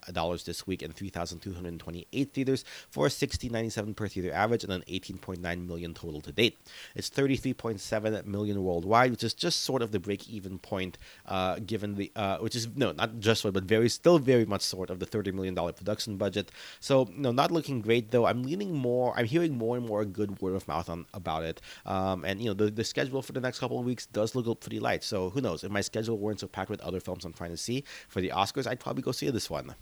this 0.46 0.68
week 0.68 0.82
in 0.82 0.92
3,228 0.92 2.34
theaters 2.34 2.66
for 2.90 3.06
a 3.06 3.10
60.97 3.10 3.96
per 3.96 4.08
theater 4.08 4.32
average 4.34 4.64
and 4.64 4.74
an 4.74 4.84
18.9 4.88 5.68
million 5.68 5.94
total 5.94 6.22
to 6.22 6.32
date. 6.32 6.58
It's 6.96 7.10
33.7 7.10 8.26
million 8.26 8.64
worldwide, 8.64 9.12
which 9.12 9.24
is 9.24 9.34
just 9.34 9.62
sort 9.62 9.82
of 9.82 9.92
the 9.92 10.00
break-even 10.00 10.60
point, 10.60 10.98
uh, 11.26 11.60
given 11.66 11.96
the 11.96 12.12
uh, 12.16 12.38
which 12.38 12.56
is 12.56 12.68
no, 12.76 12.92
not 12.92 13.20
just 13.20 13.42
sort, 13.42 13.54
but 13.54 13.64
very 13.64 13.90
still 13.90 14.20
very 14.20 14.46
much 14.46 14.62
sort 14.62 14.90
of 14.90 15.00
the 15.00 15.06
30 15.06 15.32
million 15.32 15.54
dollar 15.54 15.72
production 15.72 16.18
budget. 16.18 16.52
So 16.80 17.10
no, 17.16 17.32
not 17.32 17.52
looking 17.52 17.82
great 17.82 18.12
though. 18.12 18.26
I'm 18.26 18.44
leaning 18.44 18.74
more. 18.74 19.14
I'm 19.18 19.26
hearing 19.26 19.58
more 19.58 19.78
and 19.78 19.86
more 19.86 20.06
good 20.06 20.42
word 20.42 20.56
of 20.56 20.68
mouth 20.68 20.90
on 20.90 21.06
about 21.14 21.44
it. 21.44 21.62
Um, 21.86 22.26
and 22.26 22.42
you 22.42 22.48
know 22.48 22.54
the 22.54 22.70
the 22.70 22.84
schedule 22.84 23.22
for 23.22 23.34
the 23.34 23.42
next 23.42 23.60
couple 23.60 23.80
of 23.80 23.86
weeks 23.86 24.06
does 24.06 24.36
look 24.36 24.50
pretty 24.60 24.80
light. 24.80 25.04
So 25.04 25.30
who 25.30 25.42
knows? 25.42 25.64
It 25.64 25.72
might 25.72 25.79
schedule 25.82 26.18
weren't 26.18 26.40
so 26.40 26.48
packed 26.48 26.70
with 26.70 26.82
other 26.82 27.00
films 27.00 27.26
I'm 27.26 27.34
trying 27.34 27.52
to 27.52 27.58
see 27.58 27.84
for 28.08 28.22
the 28.22 28.30
Oscars, 28.30 28.68
I'd 28.68 28.80
probably 28.80 29.04
go 29.04 29.12
see 29.12 29.30
this 29.30 29.50
one. 29.50 29.76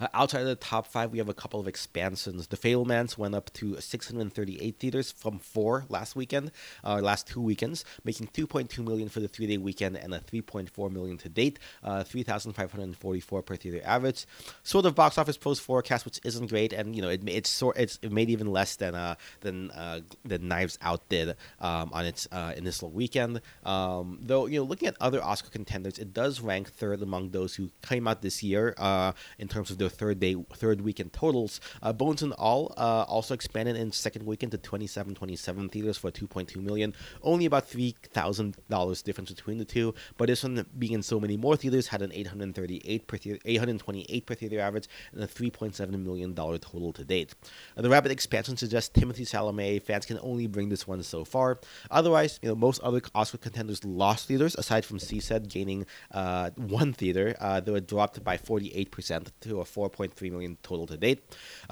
Uh, 0.00 0.08
outside 0.14 0.40
of 0.40 0.46
the 0.46 0.56
top 0.56 0.86
five, 0.86 1.12
we 1.12 1.18
have 1.18 1.28
a 1.28 1.34
couple 1.34 1.60
of 1.60 1.68
expansions. 1.68 2.46
The 2.48 2.56
Fabelmans 2.56 3.16
went 3.16 3.34
up 3.34 3.52
to 3.54 3.80
638 3.80 4.78
theaters 4.78 5.12
from 5.12 5.38
four 5.38 5.84
last 5.88 6.16
weekend, 6.16 6.50
uh, 6.84 6.96
last 6.96 7.26
two 7.26 7.40
weekends, 7.40 7.84
making 8.04 8.28
2.2 8.28 8.84
million 8.84 9.08
for 9.08 9.20
the 9.20 9.28
three-day 9.28 9.58
weekend 9.58 9.96
and 9.96 10.14
a 10.14 10.20
3.4 10.20 10.90
million 10.90 11.18
to 11.18 11.28
date, 11.28 11.58
uh, 11.82 12.02
3,544 12.04 13.42
per 13.42 13.56
theater 13.56 13.80
average. 13.84 14.26
Sort 14.62 14.86
of 14.86 14.94
box 14.94 15.18
office 15.18 15.36
post 15.36 15.62
forecast, 15.62 16.04
which 16.04 16.20
isn't 16.24 16.46
great, 16.48 16.72
and 16.72 16.94
you 16.94 17.02
know 17.02 17.08
it 17.08 17.22
it's 17.28 17.50
sort 17.50 17.76
it's 17.76 17.98
it 18.02 18.12
made 18.12 18.30
even 18.30 18.50
less 18.52 18.76
than 18.76 18.94
uh 18.94 19.14
than 19.40 19.70
uh 19.72 20.00
than 20.24 20.48
Knives 20.48 20.78
Out 20.82 21.08
did 21.08 21.36
um, 21.60 21.90
on 21.92 22.04
its 22.04 22.28
uh, 22.32 22.52
initial 22.56 22.90
weekend. 22.90 23.40
Um, 23.64 24.18
though 24.20 24.46
you 24.46 24.60
know 24.60 24.64
looking 24.64 24.88
at 24.88 24.96
other 25.00 25.22
Oscar 25.22 25.50
contenders, 25.50 25.98
it 25.98 26.12
does 26.12 26.40
rank 26.40 26.70
third 26.72 27.02
among 27.02 27.30
those 27.30 27.54
who 27.54 27.70
came 27.82 28.08
out 28.08 28.22
this 28.22 28.42
year 28.42 28.74
uh, 28.78 29.12
in 29.38 29.48
terms 29.48 29.67
of 29.70 29.78
their 29.78 29.88
third 29.88 30.20
day, 30.20 30.36
third 30.54 30.80
weekend 30.80 31.12
totals. 31.12 31.60
Uh, 31.82 31.92
Bones 31.92 32.22
and 32.22 32.32
All 32.34 32.74
uh, 32.76 33.04
also 33.08 33.34
expanded 33.34 33.76
in 33.76 33.92
second 33.92 34.24
weekend 34.26 34.52
to 34.52 34.58
27, 34.58 35.14
27 35.14 35.68
theaters 35.68 35.98
for 35.98 36.10
2.2 36.10 36.56
million. 36.62 36.94
Only 37.22 37.46
about 37.46 37.68
three 37.68 37.94
thousand 38.12 38.56
dollars 38.68 39.02
difference 39.02 39.30
between 39.30 39.58
the 39.58 39.64
two, 39.64 39.94
but 40.16 40.26
this 40.28 40.42
one 40.42 40.66
being 40.78 40.92
in 40.92 41.02
so 41.02 41.20
many 41.20 41.36
more 41.36 41.56
theaters 41.56 41.88
had 41.88 42.02
an 42.02 42.12
838 42.12 43.06
per 43.06 43.16
theater, 43.16 43.40
828 43.44 44.26
per 44.26 44.34
theater 44.34 44.60
average 44.60 44.88
and 45.12 45.22
a 45.22 45.26
3.7 45.26 46.04
million 46.04 46.34
dollar 46.34 46.58
total 46.58 46.92
to 46.92 47.04
date. 47.04 47.34
Uh, 47.76 47.82
the 47.82 47.90
rapid 47.90 48.12
expansion 48.12 48.56
suggests 48.56 48.90
Timothée 48.98 49.28
Chalamet 49.28 49.82
fans 49.82 50.06
can 50.06 50.18
only 50.22 50.46
bring 50.46 50.68
this 50.68 50.86
one 50.86 51.02
so 51.02 51.24
far. 51.24 51.58
Otherwise, 51.90 52.38
you 52.42 52.48
know 52.48 52.54
most 52.54 52.80
other 52.80 53.00
Oscar 53.14 53.38
contenders 53.38 53.84
lost 53.84 54.28
theaters 54.28 54.54
aside 54.56 54.84
from 54.84 54.98
She 54.98 55.20
Said 55.20 55.48
gaining 55.48 55.86
uh, 56.12 56.50
one 56.56 56.92
theater, 56.92 57.34
uh, 57.40 57.60
though 57.60 57.74
it 57.74 57.86
dropped 57.86 58.22
by 58.22 58.36
48% 58.36 59.28
to 59.40 59.57
a 59.60 59.64
4.3 59.64 60.30
million 60.30 60.56
total 60.62 60.86
to 60.86 60.96
date. 60.96 61.22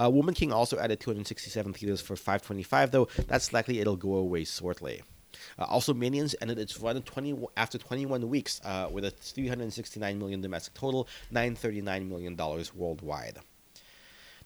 Uh, 0.00 0.10
Woman 0.10 0.34
King 0.34 0.52
also 0.52 0.78
added 0.78 1.00
267 1.00 1.72
theaters 1.72 2.00
for 2.00 2.16
525, 2.16 2.90
though 2.90 3.08
that's 3.26 3.52
likely 3.52 3.80
it'll 3.80 3.96
go 3.96 4.14
away 4.14 4.44
shortly. 4.44 5.02
Uh, 5.58 5.64
also, 5.64 5.92
Minions 5.92 6.34
ended 6.40 6.58
its 6.58 6.80
run 6.80 7.00
20, 7.00 7.46
after 7.56 7.78
21 7.78 8.28
weeks 8.28 8.60
uh, 8.64 8.88
with 8.90 9.04
a 9.04 9.10
369 9.10 10.18
million 10.18 10.40
domestic 10.40 10.74
total, 10.74 11.08
939 11.30 12.08
million 12.08 12.34
dollars 12.34 12.74
worldwide. 12.74 13.38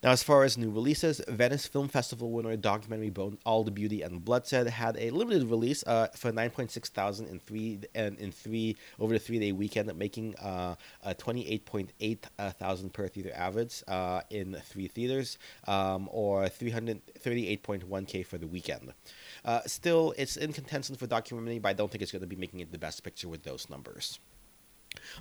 Now, 0.02 0.12
as 0.12 0.22
far 0.22 0.44
as 0.44 0.56
new 0.56 0.70
releases, 0.70 1.20
Venice 1.28 1.66
Film 1.66 1.86
Festival 1.88 2.30
winner 2.30 2.56
documentary 2.56 3.10
Bone, 3.10 3.36
All 3.44 3.64
the 3.64 3.70
Beauty 3.70 4.00
and 4.00 4.24
Bloodshed 4.24 4.66
had 4.66 4.96
a 4.96 5.10
limited 5.10 5.50
release 5.50 5.84
uh, 5.86 6.06
for 6.16 6.32
9.6 6.32 6.86
thousand 6.88 7.26
in 7.28 7.38
three 7.38 7.80
and 7.94 8.18
in 8.18 8.32
three 8.32 8.76
over 8.98 9.12
the 9.12 9.18
three 9.18 9.38
day 9.38 9.52
weekend, 9.52 9.94
making 9.98 10.36
uh, 10.36 10.74
a 11.02 11.14
28.8 11.14 12.18
uh, 12.38 12.88
per 12.94 13.08
theater 13.08 13.30
average 13.34 13.82
uh, 13.88 14.22
in 14.30 14.54
three 14.64 14.88
theaters, 14.88 15.36
um, 15.66 16.08
or 16.10 16.44
338.1k 16.44 18.24
for 18.24 18.38
the 18.38 18.46
weekend. 18.46 18.94
Uh, 19.44 19.60
still, 19.66 20.14
it's 20.16 20.38
in 20.38 20.54
contention 20.54 20.96
for 20.96 21.06
documentary, 21.06 21.58
but 21.58 21.68
I 21.68 21.72
don't 21.74 21.90
think 21.90 22.00
it's 22.00 22.12
going 22.12 22.22
to 22.22 22.26
be 22.26 22.36
making 22.36 22.60
it 22.60 22.72
the 22.72 22.78
best 22.78 23.04
picture 23.04 23.28
with 23.28 23.42
those 23.42 23.68
numbers. 23.68 24.18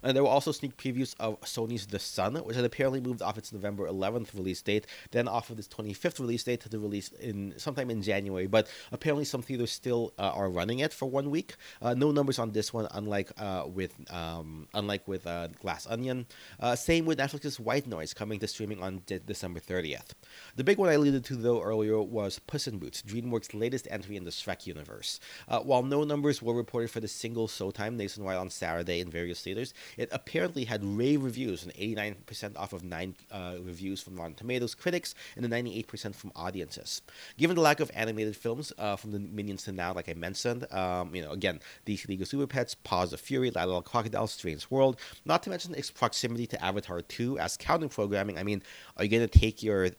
And 0.03 0.15
there 0.15 0.23
were 0.23 0.29
also 0.29 0.51
sneak 0.51 0.77
previews 0.77 1.15
of 1.19 1.39
Sony's 1.41 1.88
The 1.88 1.99
Son, 1.99 2.35
which 2.35 2.55
had 2.55 2.65
apparently 2.65 3.01
moved 3.01 3.21
off 3.21 3.38
its 3.38 3.51
November 3.51 3.88
11th 3.88 4.33
release 4.33 4.61
date, 4.61 4.88
then 5.11 5.27
off 5.27 5.49
of 5.49 5.59
its 5.59 5.67
25th 5.67 6.19
release 6.19 6.43
date 6.43 6.61
to 6.61 6.69
the 6.69 6.79
release 6.79 7.09
in 7.09 7.53
sometime 7.57 7.89
in 7.89 8.01
January. 8.01 8.47
But 8.47 8.67
apparently, 8.91 9.25
some 9.25 9.41
theaters 9.41 9.71
still 9.71 10.13
uh, 10.17 10.31
are 10.33 10.49
running 10.49 10.79
it 10.79 10.93
for 10.93 11.09
one 11.09 11.29
week. 11.29 11.55
Uh, 11.81 11.93
no 11.93 12.11
numbers 12.11 12.39
on 12.39 12.51
this 12.51 12.73
one, 12.73 12.88
unlike 12.91 13.31
uh, 13.38 13.65
with 13.67 13.93
um, 14.11 14.67
unlike 14.73 15.07
with 15.07 15.27
uh, 15.27 15.47
Glass 15.61 15.88
Onion. 15.88 16.25
Uh, 16.59 16.75
same 16.75 17.05
with 17.05 17.19
Netflix's 17.19 17.59
White 17.59 17.88
Noise 17.88 18.13
coming 18.13 18.39
to 18.39 18.47
streaming 18.47 18.81
on 18.81 19.01
de- 19.05 19.19
December 19.19 19.59
30th. 19.59 20.11
The 20.55 20.63
big 20.63 20.77
one 20.77 20.89
I 20.89 20.93
alluded 20.93 21.25
to 21.25 21.35
though 21.35 21.61
earlier 21.61 22.01
was 22.01 22.39
Puss 22.39 22.67
in 22.67 22.79
Boots, 22.79 23.01
DreamWorks' 23.01 23.53
latest 23.53 23.88
entry 23.91 24.15
in 24.15 24.23
the 24.23 24.31
Shrek 24.31 24.65
universe. 24.65 25.19
Uh, 25.47 25.59
while 25.59 25.83
no 25.83 26.03
numbers 26.03 26.41
were 26.41 26.53
reported 26.53 26.89
for 26.89 26.99
the 26.99 27.07
single 27.07 27.47
showtime 27.47 27.95
nationwide 27.95 28.38
on 28.38 28.49
Saturday 28.49 28.99
in 28.99 29.09
various 29.09 29.41
theaters 29.41 29.59
it 29.98 30.10
apparently 30.12 30.66
had 30.66 30.84
rave 30.84 31.24
reviews, 31.24 31.63
and 31.63 31.74
89% 31.74 32.58
off 32.58 32.74
of 32.74 32.84
nine 32.84 33.16
uh, 33.32 33.56
reviews 33.62 34.01
from 34.01 34.16
Rotten 34.16 34.34
Tomatoes 34.36 34.75
critics, 34.75 35.16
and 35.36 35.46
a 35.46 35.50
98% 35.50 36.16
from 36.16 36.32
audiences. 36.36 37.01
Given 37.38 37.56
the 37.56 37.62
lack 37.62 37.80
of 37.80 37.92
animated 37.94 38.36
films 38.36 38.74
uh, 38.78 38.96
from 38.96 39.12
the 39.12 39.20
Minions 39.20 39.63
to 39.63 39.72
now, 39.72 39.94
like 39.94 40.10
I 40.10 40.13
mentioned, 40.13 40.72
um, 40.74 41.13
you 41.13 41.22
know, 41.22 41.32
again, 41.32 41.60
DC 41.86 42.08
League 42.08 42.22
of 42.22 42.28
Super 42.28 42.48
Pets, 42.48 42.75
Paws 42.75 43.13
of 43.13 43.20
Fury, 43.20 43.51
Little 43.51 43.82
Crocodile, 43.82 44.28
Strange 44.28 44.70
World, 44.70 45.00
not 45.25 45.44
to 45.44 45.50
mention 45.50 45.75
its 45.75 45.92
proximity 45.92 46.48
to 46.48 46.63
Avatar 46.63 47.01
2 47.01 47.39
as 47.39 47.58
counter 47.58 47.88
programming. 47.88 48.38
I 48.38 48.44
mean, 48.44 48.63
are 48.98 49.04
you 49.04 49.10
going 49.10 49.28
to 49.28 49.39
take 49.39 49.62
your, 49.63 49.89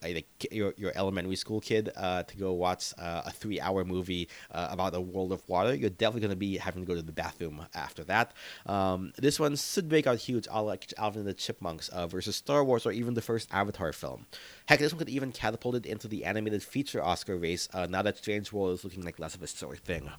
your 0.50 0.74
your 0.76 0.92
elementary 0.94 1.36
school 1.36 1.60
kid 1.60 1.90
uh, 1.96 2.22
to 2.24 2.36
go 2.36 2.52
watch 2.52 2.92
uh, 2.98 3.22
a 3.26 3.30
three 3.30 3.60
hour 3.60 3.84
movie 3.84 4.28
uh, 4.50 4.68
about 4.70 4.94
a 4.94 5.00
world 5.00 5.32
of 5.32 5.46
water? 5.48 5.74
You're 5.74 5.90
definitely 5.90 6.20
going 6.22 6.30
to 6.30 6.36
be 6.36 6.56
having 6.56 6.82
to 6.82 6.86
go 6.86 6.94
to 6.94 7.02
the 7.02 7.12
bathroom 7.12 7.66
after 7.74 8.04
that. 8.04 8.32
Um, 8.66 9.12
this 9.18 9.38
one 9.38 9.49
should 9.56 9.88
break 9.88 10.06
out 10.06 10.18
huge, 10.18 10.46
like 10.48 10.92
Alvin 10.98 11.20
and 11.20 11.28
the 11.28 11.34
Chipmunks 11.34 11.88
uh, 11.88 12.06
versus 12.06 12.36
Star 12.36 12.64
Wars 12.64 12.86
or 12.86 12.92
even 12.92 13.14
the 13.14 13.22
first 13.22 13.48
Avatar 13.52 13.92
film. 13.92 14.26
Heck, 14.66 14.78
this 14.78 14.92
one 14.92 14.98
could 14.98 15.08
even 15.08 15.32
catapult 15.32 15.74
it 15.74 15.86
into 15.86 16.08
the 16.08 16.24
animated 16.24 16.62
feature 16.62 17.02
Oscar 17.02 17.36
race 17.36 17.68
uh, 17.72 17.86
now 17.86 18.02
that 18.02 18.18
Strange 18.18 18.52
World 18.52 18.74
is 18.74 18.84
looking 18.84 19.04
like 19.04 19.18
less 19.18 19.34
of 19.34 19.42
a 19.42 19.46
of 19.46 19.78
thing. 19.80 20.10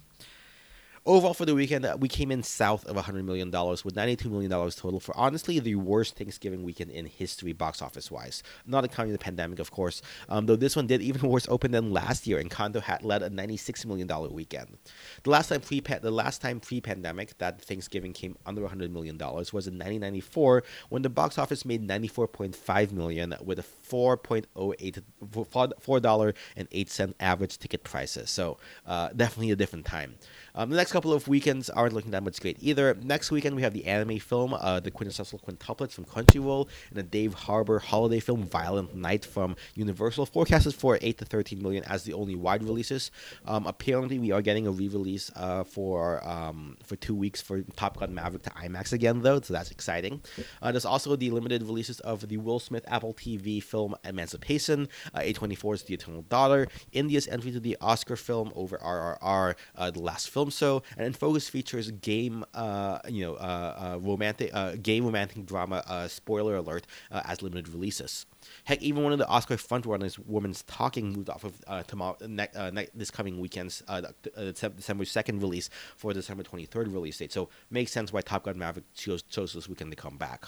Overall, 1.04 1.34
for 1.34 1.44
the 1.44 1.54
weekend, 1.56 1.84
uh, 1.84 1.96
we 1.98 2.06
came 2.06 2.30
in 2.30 2.44
south 2.44 2.86
of 2.86 2.94
$100 2.94 3.24
million 3.24 3.48
with 3.50 3.96
$92 3.96 4.30
million 4.30 4.48
total 4.70 5.00
for 5.00 5.16
honestly 5.16 5.58
the 5.58 5.74
worst 5.74 6.14
Thanksgiving 6.16 6.62
weekend 6.62 6.92
in 6.92 7.06
history, 7.06 7.52
box 7.52 7.82
office 7.82 8.08
wise. 8.08 8.44
Not 8.68 8.84
accounting 8.84 9.12
the 9.12 9.18
pandemic, 9.18 9.58
of 9.58 9.72
course, 9.72 10.00
um, 10.28 10.46
though 10.46 10.54
this 10.54 10.76
one 10.76 10.86
did 10.86 11.02
even 11.02 11.28
worse 11.28 11.48
open 11.48 11.72
than 11.72 11.90
last 11.92 12.28
year, 12.28 12.38
and 12.38 12.48
Encanto 12.48 12.80
had 12.80 13.02
led 13.02 13.24
a 13.24 13.30
$96 13.30 13.84
million 13.84 14.32
weekend. 14.32 14.78
The 15.24 15.30
last 15.30 15.48
time 15.48 15.60
pre 15.60 15.80
the 15.80 16.12
last 16.12 16.40
time 16.40 16.60
pre 16.60 16.80
pandemic 16.80 17.36
that 17.38 17.60
Thanksgiving 17.60 18.12
came 18.12 18.36
under 18.46 18.62
$100 18.62 18.92
million 18.92 19.18
was 19.18 19.66
in 19.66 19.74
1994 19.74 20.62
when 20.88 21.02
the 21.02 21.10
box 21.10 21.36
office 21.36 21.64
made 21.64 21.84
94.5 21.84 22.92
million 22.92 23.34
with 23.44 23.58
a 23.58 23.64
4.08 23.92 25.02
$4.08 25.22 27.14
average 27.20 27.58
ticket 27.58 27.84
prices. 27.84 28.30
So 28.30 28.56
uh, 28.86 29.10
definitely 29.14 29.50
a 29.50 29.56
different 29.56 29.84
time. 29.84 30.14
Um, 30.54 30.70
the 30.70 30.76
next 30.76 30.92
couple 30.92 31.12
of 31.12 31.28
weekends 31.28 31.70
aren't 31.70 31.94
looking 31.94 32.10
that 32.10 32.22
much 32.22 32.40
great 32.40 32.58
either. 32.60 32.94
Next 33.02 33.30
weekend, 33.30 33.56
we 33.56 33.62
have 33.62 33.72
the 33.72 33.86
anime 33.86 34.18
film, 34.18 34.52
uh, 34.54 34.80
The 34.80 34.90
Quintessential 34.90 35.38
Quintuplets 35.38 35.92
from 35.92 36.04
Crunchyroll, 36.04 36.68
and 36.90 36.98
the 36.98 37.02
Dave 37.02 37.32
Harbour 37.32 37.78
holiday 37.78 38.20
film, 38.20 38.44
Violent 38.44 38.94
Night 38.94 39.24
from 39.24 39.56
Universal, 39.74 40.26
forecasted 40.26 40.74
for 40.74 40.98
8 41.00 41.18
to 41.18 41.24
13 41.24 41.62
million 41.62 41.84
as 41.84 42.04
the 42.04 42.12
only 42.12 42.34
wide 42.34 42.62
releases. 42.62 43.10
Um, 43.46 43.66
apparently, 43.66 44.18
we 44.18 44.30
are 44.30 44.42
getting 44.42 44.66
a 44.66 44.70
re 44.70 44.88
release 44.88 45.30
uh, 45.36 45.64
for 45.64 46.26
um, 46.28 46.76
for 46.84 46.96
two 46.96 47.14
weeks 47.14 47.40
for 47.40 47.62
Top 47.76 47.98
Gun 47.98 48.14
Maverick 48.14 48.42
to 48.42 48.50
IMAX 48.50 48.92
again, 48.92 49.22
though, 49.22 49.40
so 49.40 49.54
that's 49.54 49.70
exciting. 49.70 50.20
Uh, 50.60 50.70
there's 50.70 50.84
also 50.84 51.16
the 51.16 51.30
limited 51.30 51.62
releases 51.62 51.98
of 52.00 52.28
the 52.28 52.36
Will 52.36 52.60
Smith 52.60 52.84
Apple 52.88 53.14
TV 53.14 53.62
film 53.62 53.81
Emancipation, 54.04 54.88
uh, 55.14 55.20
A24's 55.20 55.84
The 55.84 55.94
Eternal 55.94 56.22
Daughter, 56.22 56.68
India's 56.92 57.26
entry 57.28 57.52
to 57.52 57.60
the 57.60 57.76
Oscar 57.80 58.16
film 58.16 58.52
over 58.54 58.76
RRR, 58.78 59.54
uh, 59.76 59.90
The 59.90 60.00
Last 60.00 60.28
Film 60.28 60.42
film 60.42 60.50
so, 60.50 60.82
and 60.96 61.06
in 61.06 61.12
focus 61.12 61.48
features 61.48 61.90
game, 61.90 62.44
uh, 62.54 62.98
you 63.08 63.24
know, 63.24 63.34
uh, 63.34 63.94
uh, 63.94 63.98
romantic, 64.00 64.52
game 64.82 65.04
romantic 65.04 65.46
drama. 65.46 65.84
Spoiler 66.08 66.56
alert 66.56 66.84
as 67.10 67.42
limited 67.42 67.68
releases. 67.68 68.26
Heck, 68.64 68.82
even 68.82 69.04
one 69.04 69.12
of 69.12 69.20
the 69.20 69.28
Oscar 69.28 69.56
frontrunners, 69.56 70.18
Woman's 70.26 70.64
Talking, 70.64 71.12
moved 71.12 71.30
off 71.30 71.44
of 71.44 71.54
uh, 71.68 71.84
tomorrow, 71.84 72.16
ne- 72.26 72.48
uh, 72.56 72.70
ne- 72.70 72.88
this 72.92 73.10
coming 73.10 73.40
weekend's 73.40 73.84
uh, 73.86 74.02
December 74.34 75.04
second 75.04 75.40
release 75.40 75.70
for 75.96 76.12
December 76.12 76.42
twenty 76.42 76.64
third 76.64 76.88
release 76.88 77.18
date. 77.18 77.32
So 77.32 77.48
makes 77.70 77.92
sense 77.92 78.12
why 78.12 78.22
Top 78.22 78.44
Gun 78.44 78.58
Maverick 78.58 78.92
chose, 78.94 79.22
chose 79.22 79.52
this 79.52 79.68
weekend 79.68 79.92
to 79.92 79.96
come 79.96 80.16
back. 80.16 80.46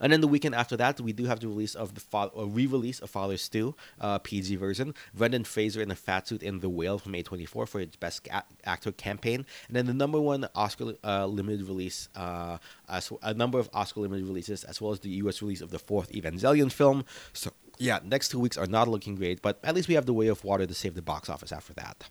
And 0.00 0.12
then 0.12 0.20
the 0.20 0.28
weekend 0.28 0.54
after 0.54 0.76
that, 0.76 1.00
we 1.00 1.12
do 1.12 1.24
have 1.24 1.40
the 1.40 1.48
release 1.48 1.74
of 1.74 1.94
the 1.94 2.00
fa- 2.00 2.30
re-release 2.34 3.00
of 3.00 3.10
Father 3.10 3.36
Stu, 3.36 3.74
uh, 4.00 4.18
PG 4.18 4.56
version. 4.56 4.94
Brendan 5.14 5.44
Fraser 5.44 5.82
in 5.82 5.90
a 5.90 5.94
fat 5.94 6.28
suit 6.28 6.42
in 6.42 6.60
The 6.60 6.68
Whale 6.68 6.98
from 6.98 7.12
A24 7.12 7.68
for 7.68 7.80
its 7.80 7.96
Best 7.96 8.26
a- 8.30 8.44
Actor 8.64 8.92
campaign. 8.92 9.46
And 9.68 9.76
then 9.76 9.86
the 9.86 9.94
number 9.94 10.20
one 10.20 10.46
Oscar 10.54 10.94
uh, 11.04 11.26
limited 11.26 11.66
release, 11.66 12.08
uh, 12.14 12.58
a 13.22 13.34
number 13.34 13.58
of 13.58 13.68
Oscar 13.72 14.00
limited 14.00 14.26
releases, 14.26 14.64
as 14.64 14.80
well 14.80 14.92
as 14.92 15.00
the 15.00 15.10
U.S. 15.10 15.42
release 15.42 15.60
of 15.60 15.70
the 15.70 15.78
fourth 15.78 16.12
Evangelion 16.12 16.70
film. 16.70 17.04
So 17.32 17.50
yeah, 17.78 17.98
next 18.04 18.28
two 18.28 18.38
weeks 18.38 18.56
are 18.56 18.66
not 18.66 18.88
looking 18.88 19.16
great, 19.16 19.42
but 19.42 19.58
at 19.64 19.74
least 19.74 19.88
we 19.88 19.94
have 19.94 20.06
The 20.06 20.12
Way 20.12 20.28
of 20.28 20.44
Water 20.44 20.66
to 20.66 20.74
save 20.74 20.94
the 20.94 21.02
box 21.02 21.28
office 21.28 21.52
after 21.52 21.72
that. 21.74 22.04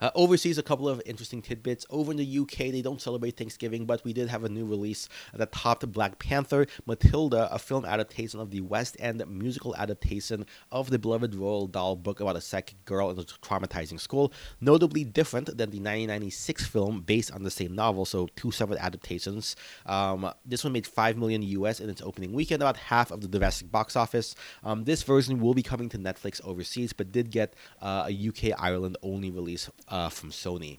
Uh, 0.00 0.10
overseas, 0.14 0.58
a 0.58 0.62
couple 0.62 0.88
of 0.88 1.02
interesting 1.04 1.42
tidbits. 1.42 1.84
Over 1.90 2.12
in 2.12 2.18
the 2.18 2.38
UK, 2.38 2.70
they 2.70 2.82
don't 2.82 3.00
celebrate 3.00 3.36
Thanksgiving, 3.36 3.84
but 3.84 4.04
we 4.04 4.12
did 4.12 4.28
have 4.28 4.44
a 4.44 4.48
new 4.48 4.64
release 4.64 5.08
that 5.34 5.52
topped 5.52 5.90
Black 5.90 6.18
Panther, 6.18 6.66
Matilda, 6.86 7.52
a 7.52 7.58
film 7.58 7.84
adaptation 7.84 8.40
of 8.40 8.50
the 8.50 8.60
West 8.60 8.96
End 9.00 9.24
musical 9.26 9.74
adaptation 9.76 10.46
of 10.70 10.90
the 10.90 10.98
beloved 10.98 11.32
Roald 11.32 11.72
Dahl 11.72 11.96
book 11.96 12.20
about 12.20 12.36
a 12.36 12.40
psychic 12.40 12.84
girl 12.84 13.10
in 13.10 13.18
a 13.18 13.22
traumatizing 13.22 14.00
school. 14.00 14.32
Notably 14.60 15.04
different 15.04 15.46
than 15.46 15.70
the 15.70 15.78
1996 15.78 16.66
film 16.66 17.00
based 17.00 17.32
on 17.32 17.42
the 17.42 17.50
same 17.50 17.74
novel, 17.74 18.04
so 18.04 18.28
two 18.36 18.50
separate 18.50 18.78
adaptations. 18.78 19.56
Um, 19.86 20.30
this 20.44 20.64
one 20.64 20.72
made 20.72 20.86
5 20.86 21.16
million 21.16 21.42
US 21.42 21.80
in 21.80 21.90
its 21.90 22.02
opening 22.02 22.32
weekend, 22.32 22.62
about 22.62 22.76
half 22.76 23.10
of 23.10 23.20
the 23.20 23.28
domestic 23.28 23.70
box 23.70 23.96
office. 23.96 24.34
Um, 24.62 24.84
this 24.84 25.02
version 25.02 25.40
will 25.40 25.54
be 25.54 25.62
coming 25.62 25.88
to 25.90 25.98
Netflix 25.98 26.40
overseas, 26.44 26.92
but 26.92 27.10
did 27.10 27.30
get 27.30 27.54
uh, 27.82 28.08
a 28.08 28.28
UK 28.28 28.58
Ireland 28.58 28.96
only 29.02 29.30
release 29.30 29.68
uh, 29.90 30.08
from 30.08 30.30
Sony. 30.30 30.78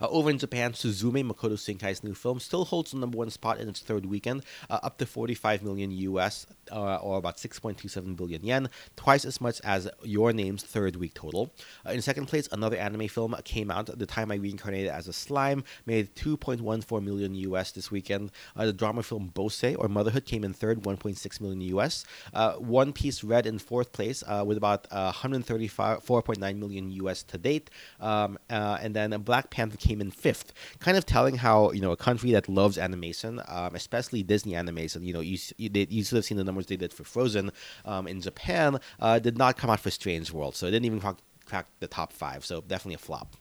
Uh, 0.00 0.08
over 0.08 0.30
in 0.30 0.38
Japan, 0.38 0.72
Suzume, 0.72 1.24
Makoto 1.30 1.56
Shinkai's 1.56 2.02
new 2.02 2.14
film, 2.14 2.40
still 2.40 2.64
holds 2.64 2.90
the 2.90 2.98
number 2.98 3.18
one 3.18 3.30
spot 3.30 3.58
in 3.58 3.68
its 3.68 3.80
third 3.80 4.06
weekend, 4.06 4.44
uh, 4.70 4.80
up 4.82 4.98
to 4.98 5.06
45 5.06 5.62
million 5.62 5.90
US, 5.90 6.46
uh, 6.70 6.96
or 6.96 7.18
about 7.18 7.36
6.27 7.36 8.16
billion 8.16 8.44
yen, 8.44 8.68
twice 8.96 9.24
as 9.24 9.40
much 9.40 9.60
as 9.64 9.88
Your 10.02 10.32
Name's 10.32 10.62
third 10.62 10.96
week 10.96 11.14
total. 11.14 11.52
Uh, 11.86 11.90
in 11.92 12.02
second 12.02 12.26
place, 12.26 12.48
another 12.52 12.76
anime 12.76 13.08
film 13.08 13.34
came 13.44 13.70
out, 13.70 13.86
The 13.98 14.06
Time 14.06 14.30
I 14.30 14.36
Reincarnated 14.36 14.90
as 14.90 15.08
a 15.08 15.12
Slime, 15.12 15.64
made 15.86 16.14
2.14 16.14 17.02
million 17.02 17.34
US 17.34 17.72
this 17.72 17.90
weekend. 17.90 18.30
Uh, 18.56 18.66
the 18.66 18.72
drama 18.72 19.02
film 19.02 19.30
Bosei, 19.34 19.76
or 19.78 19.88
Motherhood, 19.88 20.24
came 20.24 20.44
in 20.44 20.52
third, 20.52 20.82
1.6 20.82 21.40
million 21.40 21.60
US. 21.76 22.04
Uh, 22.32 22.54
one 22.54 22.92
Piece 22.92 23.24
Red 23.24 23.46
in 23.46 23.58
fourth 23.58 23.92
place, 23.92 24.22
with 24.44 24.56
about 24.56 24.88
134.9 24.90 26.58
million 26.58 26.90
US 26.90 27.22
to 27.24 27.38
date. 27.38 27.70
Um, 28.00 28.38
and 28.48 28.94
then 28.94 29.10
Black 29.22 29.50
Panther 29.50 29.63
came 29.70 30.00
in 30.00 30.10
fifth, 30.10 30.52
kind 30.80 30.96
of 30.96 31.06
telling 31.06 31.36
how 31.36 31.72
you 31.72 31.80
know 31.80 31.92
a 31.92 31.96
country 31.96 32.32
that 32.32 32.48
loves 32.48 32.78
animation, 32.78 33.40
um, 33.48 33.74
especially 33.74 34.22
Disney 34.22 34.54
animation. 34.54 35.04
You 35.04 35.14
know, 35.14 35.20
you 35.20 35.38
you, 35.56 35.70
you 35.72 36.04
should 36.04 36.16
have 36.16 36.24
seen 36.24 36.38
the 36.38 36.44
numbers 36.44 36.66
they 36.66 36.76
did 36.76 36.92
for 36.92 37.04
Frozen 37.04 37.50
um, 37.84 38.06
in 38.06 38.20
Japan. 38.20 38.78
Uh, 39.00 39.18
did 39.18 39.38
not 39.38 39.56
come 39.56 39.70
out 39.70 39.80
for 39.80 39.90
Strange 39.90 40.32
World, 40.32 40.56
so 40.56 40.66
it 40.66 40.70
didn't 40.70 40.86
even 40.86 41.00
crack, 41.00 41.16
crack 41.44 41.66
the 41.80 41.86
top 41.86 42.12
five. 42.12 42.44
So 42.44 42.60
definitely 42.60 42.94
a 42.94 42.98
flop. 42.98 43.36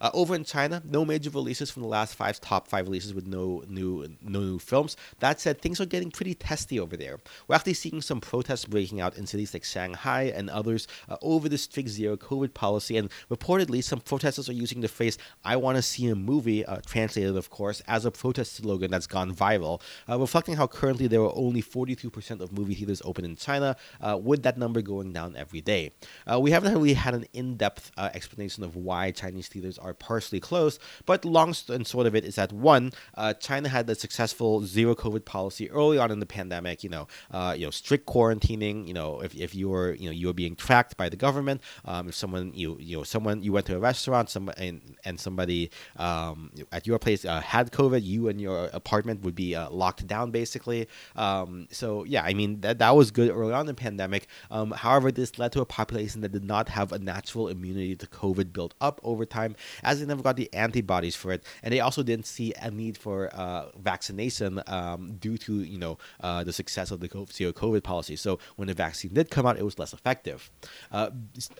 Uh, 0.00 0.10
over 0.14 0.34
in 0.34 0.44
China, 0.44 0.82
no 0.84 1.04
major 1.04 1.30
releases 1.30 1.70
from 1.70 1.82
the 1.82 1.88
last 1.88 2.14
five 2.14 2.40
top 2.40 2.68
five 2.68 2.86
releases 2.86 3.14
with 3.14 3.26
no 3.26 3.62
new 3.68 4.06
no 4.22 4.40
new 4.40 4.58
films. 4.58 4.96
That 5.20 5.40
said, 5.40 5.60
things 5.60 5.80
are 5.80 5.86
getting 5.86 6.10
pretty 6.10 6.34
testy 6.34 6.78
over 6.80 6.96
there. 6.96 7.18
We're 7.46 7.56
actually 7.56 7.74
seeing 7.74 8.02
some 8.02 8.20
protests 8.20 8.64
breaking 8.64 9.00
out 9.00 9.16
in 9.16 9.26
cities 9.26 9.54
like 9.54 9.64
Shanghai 9.64 10.32
and 10.34 10.50
others 10.50 10.86
uh, 11.08 11.16
over 11.22 11.48
the 11.48 11.58
strict 11.58 11.88
zero 11.88 12.16
COVID 12.16 12.54
policy, 12.54 12.96
and 12.96 13.10
reportedly 13.30 13.82
some 13.82 14.00
protesters 14.00 14.48
are 14.48 14.54
using 14.54 14.80
the 14.80 14.88
phrase 14.88 15.18
"I 15.44 15.56
want 15.56 15.76
to 15.76 15.82
see 15.82 16.08
a 16.08 16.14
movie," 16.14 16.64
uh, 16.64 16.78
translated 16.86 17.36
of 17.36 17.50
course, 17.50 17.82
as 17.86 18.04
a 18.04 18.10
protest 18.10 18.56
slogan 18.56 18.90
that's 18.90 19.06
gone 19.06 19.34
viral, 19.34 19.80
uh, 20.08 20.18
reflecting 20.18 20.56
how 20.56 20.66
currently 20.66 21.06
there 21.06 21.20
are 21.22 21.32
only 21.34 21.62
42% 21.62 22.40
of 22.40 22.52
movie 22.52 22.74
theaters 22.74 23.02
open 23.04 23.24
in 23.24 23.36
China, 23.36 23.76
uh, 24.00 24.18
with 24.22 24.42
that 24.42 24.58
number 24.58 24.80
going 24.82 25.12
down 25.12 25.36
every 25.36 25.60
day. 25.60 25.92
Uh, 26.30 26.38
we 26.40 26.50
haven't 26.50 26.72
really 26.74 26.94
had 26.94 27.14
an 27.14 27.26
in-depth 27.32 27.90
explanation 27.98 28.62
of 28.62 28.76
why 28.76 29.10
Chinese 29.10 29.48
theaters 29.48 29.78
partially 29.94 30.40
closed. 30.40 30.80
But 31.04 31.24
long 31.24 31.54
and 31.68 31.86
short 31.86 32.06
of 32.06 32.14
it 32.14 32.24
is 32.24 32.36
that 32.36 32.52
one, 32.52 32.92
uh, 33.14 33.34
China 33.34 33.68
had 33.68 33.88
a 33.88 33.94
successful 33.94 34.62
zero 34.64 34.94
COVID 34.94 35.24
policy 35.24 35.70
early 35.70 35.98
on 35.98 36.10
in 36.10 36.20
the 36.20 36.26
pandemic. 36.26 36.82
You 36.84 36.90
know, 36.90 37.08
uh, 37.30 37.54
you 37.56 37.66
know, 37.66 37.70
strict 37.70 38.06
quarantining. 38.06 38.86
You 38.86 38.94
know, 38.94 39.20
if, 39.20 39.34
if 39.34 39.54
you 39.54 39.68
were 39.68 39.94
you 39.94 40.06
know 40.06 40.12
you 40.12 40.26
were 40.28 40.32
being 40.32 40.56
tracked 40.56 40.96
by 40.96 41.08
the 41.08 41.16
government, 41.16 41.60
um, 41.84 42.08
if 42.08 42.14
someone 42.14 42.52
you 42.54 42.76
you 42.80 42.96
know 42.96 43.02
someone 43.02 43.42
you 43.42 43.52
went 43.52 43.66
to 43.66 43.76
a 43.76 43.78
restaurant, 43.78 44.30
some 44.30 44.50
and 44.56 44.96
and 45.04 45.20
somebody 45.20 45.70
um, 45.96 46.50
at 46.72 46.86
your 46.86 46.98
place 46.98 47.24
uh, 47.24 47.40
had 47.40 47.70
COVID, 47.72 48.02
you 48.02 48.28
and 48.28 48.40
your 48.40 48.66
apartment 48.72 49.22
would 49.22 49.34
be 49.34 49.54
uh, 49.54 49.70
locked 49.70 50.06
down 50.06 50.30
basically. 50.30 50.88
Um, 51.14 51.68
so 51.70 52.04
yeah, 52.04 52.22
I 52.22 52.34
mean 52.34 52.60
that 52.60 52.78
that 52.78 52.94
was 52.96 53.10
good 53.10 53.30
early 53.30 53.52
on 53.52 53.60
in 53.60 53.66
the 53.66 53.74
pandemic. 53.74 54.26
Um, 54.50 54.70
however, 54.70 55.10
this 55.10 55.38
led 55.38 55.52
to 55.52 55.60
a 55.60 55.66
population 55.66 56.20
that 56.22 56.32
did 56.32 56.44
not 56.44 56.68
have 56.70 56.92
a 56.92 56.98
natural 56.98 57.48
immunity 57.48 57.96
to 57.96 58.06
COVID 58.06 58.52
built 58.52 58.74
up 58.80 59.00
over 59.02 59.24
time, 59.24 59.56
as 59.82 60.00
they 60.00 60.06
never 60.06 60.22
got 60.22 60.36
the 60.36 60.52
antibodies 60.52 61.16
for 61.16 61.32
it, 61.32 61.44
and 61.62 61.72
they 61.72 61.80
also 61.80 62.02
didn't 62.02 62.26
see 62.26 62.52
a 62.60 62.70
need 62.70 62.96
for 62.96 63.28
uh, 63.28 63.66
vaccination 63.78 64.62
um, 64.66 65.16
due 65.20 65.38
to 65.38 65.60
you 65.62 65.78
know 65.78 65.98
uh, 66.20 66.44
the 66.44 66.52
success 66.52 66.90
of 66.90 67.00
the 67.00 67.08
zero 67.32 67.52
COVID 67.52 67.82
policy. 67.82 68.16
So 68.16 68.38
when 68.56 68.68
the 68.68 68.74
vaccine 68.74 69.12
did 69.14 69.30
come 69.30 69.46
out, 69.46 69.58
it 69.58 69.64
was 69.64 69.78
less 69.78 69.92
effective. 69.92 70.50
Uh, 70.90 71.10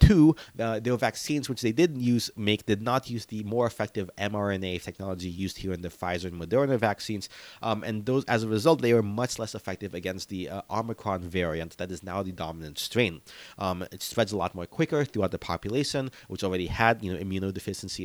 two, 0.01 0.37
uh, 0.59 0.81
were 0.85 0.97
vaccines 0.97 1.49
which 1.49 1.63
they 1.63 1.73
did 1.73 1.97
use 1.99 2.31
make 2.37 2.67
did 2.67 2.83
not 2.83 3.09
use 3.11 3.27
the 3.27 3.43
more 3.45 3.67
effective 3.67 4.11
mRNA 4.19 4.83
technology 4.83 5.29
used 5.29 5.59
here 5.59 5.73
in 5.73 5.83
the 5.83 5.89
Pfizer 5.89 6.27
and 6.27 6.41
Moderna 6.41 6.79
vaccines, 6.79 7.29
um, 7.63 7.83
and 7.83 8.07
those 8.07 8.25
as 8.25 8.43
a 8.43 8.49
result 8.49 8.83
they 8.83 8.95
were 8.95 9.03
much 9.03 9.39
less 9.39 9.55
effective 9.55 9.95
against 9.95 10.29
the 10.29 10.49
uh, 10.49 10.63
Omicron 10.71 11.23
variant 11.23 11.77
that 11.79 11.91
is 11.91 12.03
now 12.03 12.23
the 12.23 12.33
dominant 12.33 12.79
strain. 12.79 13.21
Um, 13.59 13.83
it 13.93 14.03
spreads 14.03 14.33
a 14.33 14.37
lot 14.37 14.55
more 14.55 14.67
quicker 14.67 15.05
throughout 15.05 15.31
the 15.31 15.39
population, 15.39 16.11
which 16.29 16.43
already 16.45 16.67
had 16.67 17.03
you 17.03 17.13
know 17.13 17.19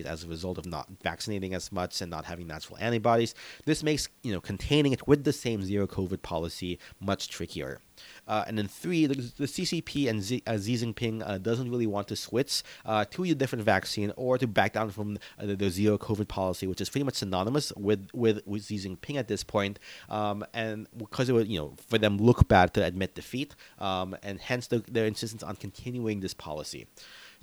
immunodeficiencies 0.02 0.12
as 0.12 0.24
a 0.24 0.28
result 0.28 0.58
of 0.58 0.66
not 0.66 0.88
vaccinating 1.02 1.54
as 1.54 1.72
much 1.72 2.02
and 2.02 2.10
not 2.10 2.26
having 2.26 2.48
natural 2.48 2.78
antibodies. 2.80 3.36
This 3.66 3.84
makes 3.84 4.10
you 4.24 4.34
know 4.34 4.42
containing 4.42 4.94
it 4.94 5.08
with 5.08 5.24
the 5.24 5.34
same 5.34 5.64
zero 5.64 5.88
COVID 5.88 6.22
policy 6.22 6.80
much 7.00 7.30
trickier. 7.30 7.80
Uh, 8.28 8.44
and 8.48 8.58
then 8.58 8.68
three, 8.68 9.06
the, 9.06 9.14
the 9.38 9.46
CCP 9.46 10.10
and 10.10 10.24
Z, 10.24 10.42
uh, 10.48 10.58
Xi 10.58 10.76
Jinping 10.76 11.22
uh, 11.24 11.38
doesn't 11.38 11.70
really 11.70 11.86
want 11.86 12.08
to 12.08 12.16
switch 12.16 12.64
uh, 12.84 13.06
to 13.12 13.24
a 13.26 13.36
different 13.36 13.64
vaccine 13.64 14.12
or 14.16 14.40
to 14.40 14.48
back 14.48 14.74
down 14.74 14.90
from 14.90 15.20
uh, 15.38 15.46
the, 15.46 15.56
the, 15.56 15.70
zero 15.70 16.00
COVID 16.00 16.28
policy, 16.28 16.66
which 16.66 16.82
is 16.82 16.90
pretty 16.90 17.04
much 17.04 17.16
synonymous 17.16 17.72
with 17.78 18.08
with, 18.14 18.42
with 18.48 18.66
Xi 18.66 18.78
Jinping 18.78 19.18
at 19.18 19.28
this 19.28 19.44
point. 19.44 19.78
Um, 20.10 20.44
and 20.54 20.88
because 20.98 21.30
it 21.30 21.34
would, 21.34 21.48
you 21.48 21.60
know, 21.60 21.76
for 21.90 22.00
them 22.00 22.18
look 22.18 22.48
bad 22.48 22.74
to 22.74 22.84
admit 22.84 23.14
defeat, 23.14 23.56
um, 23.78 24.16
and 24.24 24.40
hence 24.40 24.66
the, 24.66 24.80
their 24.80 25.06
insistence 25.06 25.44
on 25.44 25.56
continuing 25.56 26.22
this 26.22 26.34
policy 26.34 26.88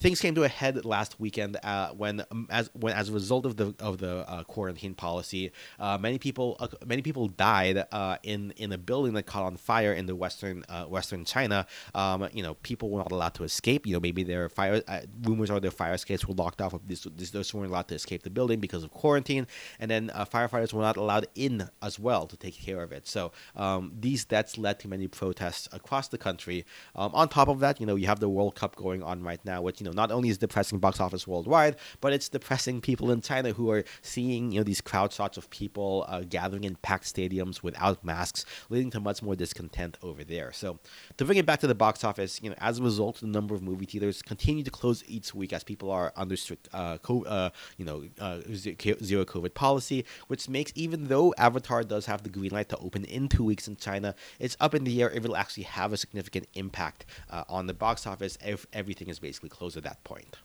things 0.00 0.20
came 0.20 0.34
to 0.34 0.44
a 0.44 0.48
head 0.48 0.84
last 0.84 1.18
weekend 1.18 1.56
uh, 1.62 1.90
when, 1.90 2.24
um, 2.30 2.46
as 2.50 2.70
when 2.74 2.94
as 2.94 3.08
a 3.08 3.12
result 3.12 3.46
of 3.46 3.56
the 3.56 3.74
of 3.80 3.98
the 3.98 4.28
uh, 4.30 4.44
quarantine 4.44 4.94
policy, 4.94 5.50
uh, 5.78 5.98
many 5.98 6.18
people 6.18 6.56
uh, 6.60 6.68
many 6.86 7.02
people 7.02 7.28
died 7.28 7.84
uh, 7.92 8.16
in 8.22 8.52
in 8.56 8.72
a 8.72 8.78
building 8.78 9.14
that 9.14 9.24
caught 9.24 9.44
on 9.44 9.56
fire 9.56 9.92
in 9.92 10.06
the 10.06 10.14
western 10.14 10.64
western 10.88 11.24
China. 11.24 11.66
Um, 11.94 12.28
you 12.32 12.42
know, 12.42 12.54
people 12.54 12.90
were 12.90 12.98
not 12.98 13.12
allowed 13.12 13.34
to 13.34 13.44
escape. 13.44 13.86
You 13.86 13.94
know, 13.94 14.00
maybe 14.00 14.22
their 14.22 14.48
fire 14.48 14.82
rumors 15.22 15.50
are 15.50 15.60
their 15.60 15.70
fire 15.70 15.94
escapes 15.94 16.26
were 16.26 16.34
locked 16.34 16.60
off. 16.60 16.74
This, 16.86 17.06
this, 17.16 17.30
those 17.30 17.52
weren't 17.52 17.70
allowed 17.70 17.88
to 17.88 17.94
escape 17.94 18.22
the 18.22 18.30
building 18.30 18.60
because 18.60 18.84
of 18.84 18.90
quarantine, 18.90 19.46
and 19.80 19.90
then 19.90 20.08
firefighters 20.08 20.72
were 20.72 20.82
not 20.82 20.96
allowed 20.96 21.26
in 21.34 21.68
as 21.82 21.98
well 21.98 22.26
to 22.26 22.36
take 22.36 22.54
care 22.54 22.82
of 22.82 22.92
it. 22.92 23.06
So 23.06 23.32
um, 23.56 23.92
these 23.98 24.24
deaths 24.24 24.58
led 24.58 24.78
to 24.80 24.88
many 24.88 25.08
protests 25.08 25.68
across 25.72 26.08
the 26.08 26.18
country. 26.18 26.64
Um, 26.94 27.10
on 27.14 27.28
top 27.28 27.48
of 27.48 27.60
that, 27.60 27.80
you 27.80 27.86
know, 27.86 27.96
you 27.96 28.06
have 28.06 28.20
the 28.20 28.28
World 28.28 28.54
Cup 28.54 28.76
going 28.76 29.02
on 29.02 29.22
right 29.22 29.44
now, 29.44 29.62
which 29.62 29.80
you 29.80 29.84
know 29.84 29.87
know, 29.88 29.94
not 29.94 30.10
only 30.10 30.28
is 30.28 30.38
depressing 30.38 30.78
box 30.78 31.00
office 31.00 31.26
worldwide, 31.26 31.76
but 32.00 32.12
it's 32.12 32.28
depressing 32.28 32.80
people 32.80 33.10
in 33.10 33.20
China 33.20 33.52
who 33.52 33.70
are 33.70 33.84
seeing, 34.02 34.52
you 34.52 34.60
know, 34.60 34.64
these 34.64 34.80
crowd 34.80 35.12
shots 35.12 35.36
of 35.36 35.48
people 35.50 36.04
uh, 36.08 36.22
gathering 36.28 36.64
in 36.64 36.76
packed 36.76 37.04
stadiums 37.04 37.62
without 37.62 38.04
masks, 38.04 38.44
leading 38.68 38.90
to 38.90 39.00
much 39.00 39.22
more 39.22 39.34
discontent 39.34 39.96
over 40.02 40.24
there. 40.24 40.52
So, 40.52 40.78
to 41.16 41.24
bring 41.24 41.38
it 41.38 41.46
back 41.46 41.60
to 41.60 41.66
the 41.66 41.74
box 41.74 42.04
office, 42.04 42.40
you 42.42 42.50
know, 42.50 42.56
as 42.58 42.78
a 42.78 42.82
result, 42.82 43.20
the 43.20 43.26
number 43.26 43.54
of 43.54 43.62
movie 43.62 43.86
theaters 43.86 44.22
continue 44.22 44.62
to 44.64 44.70
close 44.70 45.02
each 45.06 45.34
week 45.34 45.52
as 45.52 45.64
people 45.64 45.90
are 45.90 46.12
under 46.16 46.36
strict, 46.36 46.68
uh, 46.72 46.98
co- 46.98 47.24
uh, 47.24 47.50
you 47.76 47.84
know, 47.84 48.04
uh, 48.20 48.40
zero 48.52 49.24
COVID 49.24 49.54
policy, 49.54 50.04
which 50.28 50.48
makes 50.48 50.72
even 50.74 51.08
though 51.08 51.34
Avatar 51.38 51.82
does 51.82 52.06
have 52.06 52.22
the 52.22 52.28
green 52.28 52.50
light 52.50 52.68
to 52.68 52.76
open 52.78 53.04
in 53.04 53.28
two 53.28 53.44
weeks 53.44 53.68
in 53.68 53.76
China, 53.76 54.14
it's 54.38 54.56
up 54.60 54.74
in 54.74 54.84
the 54.84 55.02
air 55.02 55.10
if 55.10 55.24
it'll 55.24 55.36
actually 55.36 55.64
have 55.64 55.92
a 55.92 55.96
significant 55.96 56.46
impact 56.54 57.06
uh, 57.30 57.44
on 57.48 57.66
the 57.66 57.74
box 57.74 58.06
office 58.06 58.36
if 58.44 58.66
everything 58.72 59.08
is 59.08 59.18
basically 59.18 59.48
closed 59.48 59.76
at 59.78 59.84
that 59.84 60.04
point. 60.04 60.36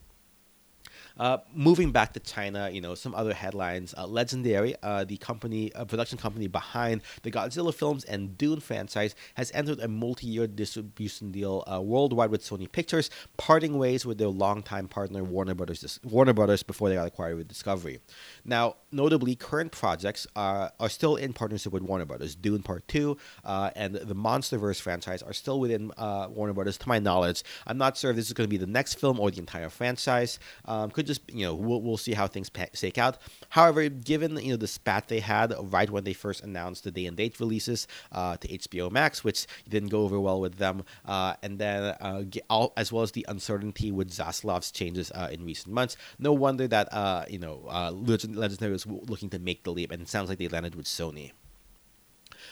Uh, 1.17 1.38
moving 1.54 1.91
back 1.91 2.13
to 2.13 2.19
China, 2.19 2.69
you 2.71 2.82
know, 2.82 2.95
some 2.95 3.13
other 3.13 3.34
headlines. 3.34 3.93
Uh, 3.97 4.08
Legendary, 4.08 4.76
uh, 4.82 5.04
the 5.04 5.17
company, 5.17 5.73
uh, 5.73 5.86
production 5.86 6.17
company 6.17 6.47
behind 6.47 7.02
the 7.21 7.32
Godzilla 7.32 7.73
films 7.73 8.04
and 8.06 8.38
Dune 8.38 8.60
franchise, 8.60 9.15
has 9.36 9.52
entered 9.54 9.80
a 9.80 9.88
multi-year 9.88 10.47
distribution 10.47 11.32
deal 11.32 11.63
uh, 11.71 11.82
worldwide 11.82 12.32
with 12.32 12.43
Sony 12.43 12.71
Pictures, 12.71 13.10
parting 13.38 13.78
ways 13.78 14.06
with 14.06 14.17
their 14.17 14.28
longtime 14.30 14.88
partner 14.88 15.23
Warner 15.23 15.54
Brothers. 15.54 15.99
Warner 16.04 16.34
Brothers 16.34 16.63
before 16.63 16.89
they 16.89 16.95
got 16.95 17.08
acquired 17.08 17.38
with 17.38 17.47
Discovery. 17.47 17.99
Now, 18.43 18.76
notably, 18.91 19.36
current 19.36 19.71
projects 19.71 20.26
are, 20.36 20.71
are 20.80 20.89
still 20.89 21.15
in 21.15 21.34
partnership 21.34 21.73
with 21.73 21.84
Warner 21.84 22.06
Brothers. 22.06 22.36
Dune 22.36 22.63
Part 22.63 22.88
Two 22.88 23.17
and 23.43 23.95
the 23.95 24.15
MonsterVerse 24.15 24.82
franchise 24.82 25.21
are 25.21 25.34
still 25.34 25.60
within 25.60 25.91
Warner 25.97 26.54
Brothers, 26.54 26.78
to 26.78 26.89
my 26.89 26.99
knowledge. 26.99 27.43
I'm 27.67 27.78
not 27.78 27.97
sure 27.97 28.12
if 28.12 28.15
this 28.15 28.28
is 28.28 28.34
going 28.34 28.47
to 28.47 28.49
be 28.49 28.58
the 28.58 28.65
next 28.65 28.95
film 28.95 29.19
or 29.19 29.30
the 29.32 29.39
entire 29.39 29.69
franchise. 29.69 30.39
Um, 30.65 30.89
could 30.91 31.03
could 31.04 31.08
just 31.08 31.22
you 31.34 31.46
know 31.46 31.54
we'll, 31.54 31.82
we'll 31.82 31.98
see 31.98 32.13
how 32.13 32.28
things 32.28 32.50
shake 32.74 32.98
out. 32.98 33.18
However, 33.50 33.88
given 33.89 34.38
you 34.38 34.52
know 34.52 34.58
the 34.58 34.68
spat 34.68 35.08
they 35.08 35.20
had 35.20 35.54
right 35.60 35.89
when 35.89 36.04
they 36.04 36.13
first 36.13 36.44
announced 36.44 36.84
the 36.84 36.92
day 36.92 37.06
and 37.06 37.18
date 37.18 37.39
releases 37.39 37.88
uh, 38.12 38.38
to 38.38 38.48
HBO 38.48 38.92
Max, 38.92 39.24
which 39.24 39.46
didn't 39.68 39.89
go 39.89 40.02
over 40.02 40.20
well 40.20 40.39
with 40.39 40.56
them, 40.56 40.84
uh, 41.06 41.36
and 41.44 41.60
then 41.60 41.96
uh, 42.00 42.68
as 42.78 42.92
well 42.92 43.04
as 43.04 43.12
the 43.12 43.26
uncertainty 43.28 43.92
with 43.92 44.10
Zaslav's 44.10 44.72
changes 44.72 45.12
uh, 45.12 45.30
in 45.32 45.46
recent 45.46 45.74
months, 45.74 45.98
no 46.20 46.34
wonder 46.34 46.68
that 46.68 46.88
uh, 46.94 47.26
you 47.30 47.39
know 47.39 47.56
Legendary 47.92 48.72
was 48.72 48.88
looking 48.88 49.30
to 49.30 49.39
make 49.39 49.63
the 49.63 49.72
leap, 49.72 49.92
and 49.92 50.02
it 50.02 50.08
sounds 50.10 50.30
like 50.30 50.39
they 50.39 50.48
landed 50.48 50.76
with 50.76 50.86
Sony. 50.86 51.32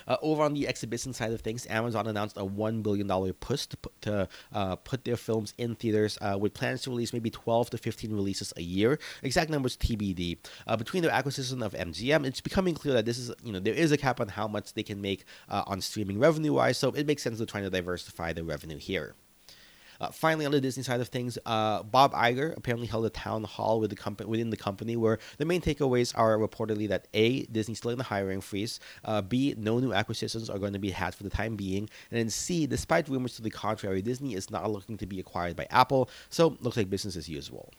Uh, 0.08 0.18
over 0.22 0.44
on 0.44 0.54
the 0.54 0.68
exhibition 0.68 1.14
side 1.14 1.32
of 1.32 1.42
things, 1.42 1.68
Amazon 1.70 2.08
announced 2.08 2.38
a 2.38 2.46
$1 2.46 2.84
billion 2.84 3.34
push 3.34 3.66
to, 3.68 3.78
put, 3.78 4.02
to 4.02 4.28
uh, 4.54 4.76
put 4.78 5.06
their 5.06 5.18
films 5.18 5.54
in 5.58 5.76
theaters 5.76 6.18
uh, 6.22 6.38
with 6.40 6.54
plans 6.54 6.82
to 6.84 6.90
release 6.90 7.14
maybe 7.14 7.30
12 7.30 7.72
to 7.72 7.78
15 7.78 8.14
releases 8.14 8.54
a 8.58 8.62
year. 8.62 9.00
Exact 9.24 9.50
numbers 9.50 9.78
TBD. 9.78 10.38
Uh, 10.68 10.76
between 10.76 11.04
the 11.04 11.14
acquisition 11.14 11.62
of 11.64 11.74
MGM, 11.74 12.26
it's 12.26 12.42
becoming 12.42 12.74
clear 12.74 12.94
that 12.94 13.06
this 13.06 13.18
is, 13.18 13.32
you 13.44 13.52
know, 13.52 13.60
there 13.60 13.74
is 13.74 13.92
a 13.92 13.98
cap 13.98 14.20
on 14.20 14.28
how 14.28 14.48
much 14.48 14.74
they 14.74 14.84
can 14.84 15.02
make 15.02 15.26
uh, 15.50 15.64
on 15.68 15.82
streaming 15.82 16.20
revenue 16.20 16.54
wise, 16.54 16.78
so 16.78 16.90
it 16.90 17.06
makes 17.06 17.24
sense 17.24 17.38
to 17.38 17.46
try 17.46 17.62
to 17.62 17.70
diversify 17.70 18.34
the 18.34 18.44
revenue 18.44 18.78
here. 18.78 19.16
Uh, 20.02 20.10
finally, 20.10 20.48
on 20.48 20.52
the 20.52 20.60
Disney 20.60 20.82
side 20.82 21.00
of 21.00 21.10
things, 21.10 21.38
uh, 21.46 21.84
Bob 21.84 22.12
Iger 22.14 22.58
apparently 22.58 22.88
held 22.88 23.06
a 23.06 23.10
town 23.12 23.44
hall 23.44 23.80
with 23.80 23.92
the 23.92 23.96
company 23.96 24.28
within 24.28 24.50
the 24.50 24.58
company 24.58 24.96
where 24.96 25.20
the 25.38 25.46
main 25.46 25.62
takeaways 25.62 26.12
are 26.18 26.40
reportedly 26.40 26.88
that 26.90 27.08
a 27.14 27.44
Disney's 27.44 27.78
still 27.78 27.92
in 27.92 28.00
the 28.00 28.04
hiring 28.04 28.42
freeze, 28.42 28.80
uh, 29.06 29.22
b 29.22 29.54
no 29.58 29.78
new 29.80 29.94
acquisitions 29.94 30.50
are 30.50 30.58
going 30.58 30.74
to 30.74 30.80
be 30.80 30.90
had 30.90 31.14
for 31.14 31.22
the 31.22 31.30
time 31.30 31.56
being, 31.56 31.88
and 32.10 32.20
then 32.20 32.30
c 32.32 32.66
despite 32.66 33.08
rumors 33.10 33.36
to 33.36 33.44
the 33.44 33.52
contrary, 33.52 34.02
Disney 34.02 34.34
is 34.34 34.50
not 34.50 34.72
looking 34.72 34.98
to 34.98 35.06
be 35.06 35.20
acquired 35.20 35.56
by 35.56 35.68
Apple, 35.70 36.10
so 36.32 36.58
looks 36.62 36.78
like 36.78 36.90
business 36.90 37.16
as 37.16 37.30
usual. 37.30 37.72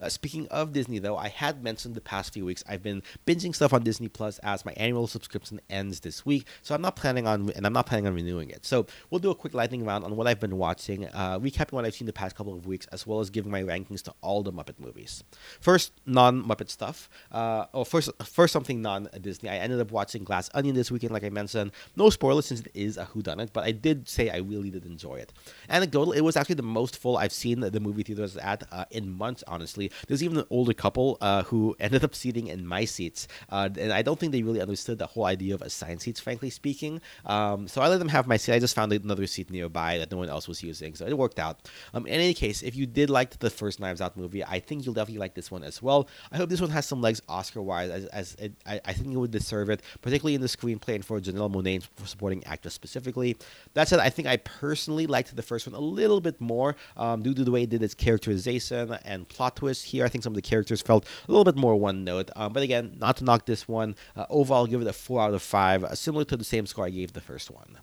Uh, 0.00 0.08
speaking 0.08 0.46
of 0.48 0.72
Disney, 0.72 0.98
though, 0.98 1.16
I 1.16 1.28
had 1.28 1.62
mentioned 1.62 1.94
the 1.94 2.00
past 2.00 2.32
few 2.32 2.44
weeks 2.44 2.64
I've 2.68 2.82
been 2.82 3.02
binging 3.26 3.54
stuff 3.54 3.72
on 3.72 3.82
Disney 3.82 4.08
Plus 4.08 4.38
as 4.40 4.64
my 4.64 4.72
annual 4.76 5.06
subscription 5.06 5.60
ends 5.70 6.00
this 6.00 6.26
week, 6.26 6.46
so 6.62 6.74
I'm 6.74 6.82
not 6.82 6.96
planning 6.96 7.26
on 7.26 7.50
and 7.50 7.66
I'm 7.66 7.72
not 7.72 7.86
planning 7.86 8.06
on 8.06 8.14
renewing 8.14 8.50
it. 8.50 8.64
So 8.64 8.86
we'll 9.10 9.18
do 9.18 9.30
a 9.30 9.34
quick 9.34 9.54
lightning 9.54 9.84
round 9.84 10.04
on 10.04 10.16
what 10.16 10.26
I've 10.26 10.40
been 10.40 10.56
watching, 10.58 11.06
uh, 11.06 11.38
recapping 11.38 11.72
what 11.72 11.84
I've 11.84 11.94
seen 11.94 12.06
the 12.06 12.12
past 12.12 12.36
couple 12.36 12.52
of 12.52 12.66
weeks, 12.66 12.86
as 12.86 13.06
well 13.06 13.20
as 13.20 13.30
giving 13.30 13.50
my 13.50 13.62
rankings 13.62 14.02
to 14.02 14.14
all 14.20 14.42
the 14.42 14.52
Muppet 14.52 14.78
movies. 14.78 15.24
First, 15.60 15.92
non-Muppet 16.06 16.70
stuff. 16.70 17.08
Uh, 17.30 17.66
oh, 17.74 17.84
first, 17.84 18.10
first 18.24 18.52
something 18.52 18.82
non-Disney. 18.82 19.48
I 19.48 19.56
ended 19.56 19.80
up 19.80 19.90
watching 19.90 20.24
Glass 20.24 20.50
Onion 20.54 20.74
this 20.74 20.90
weekend, 20.90 21.12
like 21.12 21.24
I 21.24 21.30
mentioned. 21.30 21.72
No 21.96 22.10
spoilers 22.10 22.46
since 22.46 22.60
it 22.60 22.70
is 22.74 22.96
a 22.96 23.06
whodunit, 23.06 23.50
but 23.52 23.64
I 23.64 23.72
did 23.72 24.08
say 24.08 24.30
I 24.30 24.38
really 24.38 24.70
did 24.70 24.84
enjoy 24.84 25.16
it. 25.16 25.32
Anecdotal, 25.68 26.12
it 26.12 26.20
was 26.20 26.36
actually 26.36 26.56
the 26.56 26.62
most 26.62 26.96
full 26.96 27.16
I've 27.16 27.32
seen 27.32 27.60
the 27.60 27.80
movie 27.80 28.02
theaters 28.02 28.36
at 28.36 28.64
uh, 28.72 28.84
in 28.90 29.10
months, 29.12 29.44
honestly 29.46 29.83
There's 30.06 30.22
even 30.22 30.38
an 30.38 30.46
older 30.50 30.72
couple 30.72 31.18
uh, 31.20 31.42
who 31.44 31.76
ended 31.80 32.04
up 32.04 32.14
seating 32.14 32.48
in 32.48 32.66
my 32.66 32.84
seats, 32.84 33.28
uh, 33.50 33.68
and 33.78 33.92
I 33.92 34.02
don't 34.02 34.18
think 34.18 34.32
they 34.32 34.42
really 34.42 34.60
understood 34.60 34.98
the 34.98 35.06
whole 35.06 35.24
idea 35.24 35.54
of 35.54 35.62
assigned 35.62 36.02
seats, 36.02 36.20
frankly 36.20 36.50
speaking. 36.50 37.00
Um, 37.26 37.68
so 37.68 37.82
I 37.82 37.88
let 37.88 37.98
them 37.98 38.08
have 38.08 38.26
my 38.26 38.36
seat. 38.36 38.54
I 38.54 38.58
just 38.58 38.74
found 38.74 38.92
another 38.92 39.26
seat 39.26 39.50
nearby 39.50 39.98
that 39.98 40.10
no 40.10 40.18
one 40.18 40.28
else 40.28 40.48
was 40.48 40.62
using, 40.62 40.94
so 40.94 41.06
it 41.06 41.16
worked 41.16 41.38
out. 41.38 41.68
Um, 41.92 42.06
in 42.06 42.14
any 42.14 42.34
case, 42.34 42.62
if 42.62 42.76
you 42.76 42.86
did 42.86 43.10
like 43.10 43.38
the 43.38 43.50
first 43.50 43.80
Knives 43.80 44.00
Out 44.00 44.16
movie, 44.16 44.44
I 44.44 44.60
think 44.60 44.84
you'll 44.84 44.94
definitely 44.94 45.20
like 45.20 45.34
this 45.34 45.50
one 45.50 45.64
as 45.64 45.82
well. 45.82 46.08
I 46.32 46.36
hope 46.36 46.48
this 46.48 46.60
one 46.60 46.70
has 46.70 46.86
some 46.86 47.00
legs 47.00 47.20
Oscar-wise, 47.28 47.90
as, 47.90 48.04
as 48.06 48.34
it, 48.36 48.52
I, 48.66 48.80
I 48.84 48.92
think 48.92 49.12
it 49.12 49.18
would 49.18 49.30
deserve 49.30 49.70
it, 49.70 49.82
particularly 50.02 50.34
in 50.34 50.40
the 50.40 50.46
screenplay 50.46 50.94
and 50.94 51.04
for 51.04 51.20
Janelle 51.20 51.52
Monáe 51.52 51.82
for 51.96 52.06
supporting 52.06 52.44
actress 52.44 52.74
specifically. 52.74 53.36
That 53.74 53.88
said, 53.88 54.00
I 54.00 54.10
think 54.10 54.28
I 54.28 54.36
personally 54.38 55.06
liked 55.06 55.34
the 55.34 55.42
first 55.42 55.66
one 55.66 55.74
a 55.74 55.80
little 55.80 56.20
bit 56.20 56.40
more 56.40 56.76
um, 56.96 57.22
due 57.22 57.34
to 57.34 57.44
the 57.44 57.50
way 57.50 57.64
it 57.64 57.70
did 57.70 57.82
its 57.82 57.94
characterization 57.94 58.96
and 59.04 59.28
plot 59.28 59.56
twist 59.56 59.73
here. 59.82 60.04
I 60.04 60.08
think 60.08 60.24
some 60.24 60.32
of 60.32 60.36
the 60.36 60.42
characters 60.42 60.82
felt 60.82 61.04
a 61.28 61.30
little 61.30 61.44
bit 61.44 61.56
more 61.56 61.76
one 61.76 62.04
note. 62.04 62.30
Um, 62.36 62.52
but 62.52 62.62
again, 62.62 62.96
not 62.98 63.16
to 63.18 63.24
knock 63.24 63.46
this 63.46 63.68
one. 63.68 63.96
Uh, 64.16 64.26
overall, 64.30 64.60
I'll 64.60 64.66
give 64.66 64.80
it 64.80 64.86
a 64.86 64.92
4 64.92 65.20
out 65.20 65.34
of 65.34 65.42
5, 65.42 65.84
uh, 65.84 65.94
similar 65.94 66.24
to 66.24 66.36
the 66.36 66.44
same 66.44 66.66
score 66.66 66.86
I 66.86 66.90
gave 66.90 67.12
the 67.12 67.20
first 67.20 67.50
one. 67.50 67.78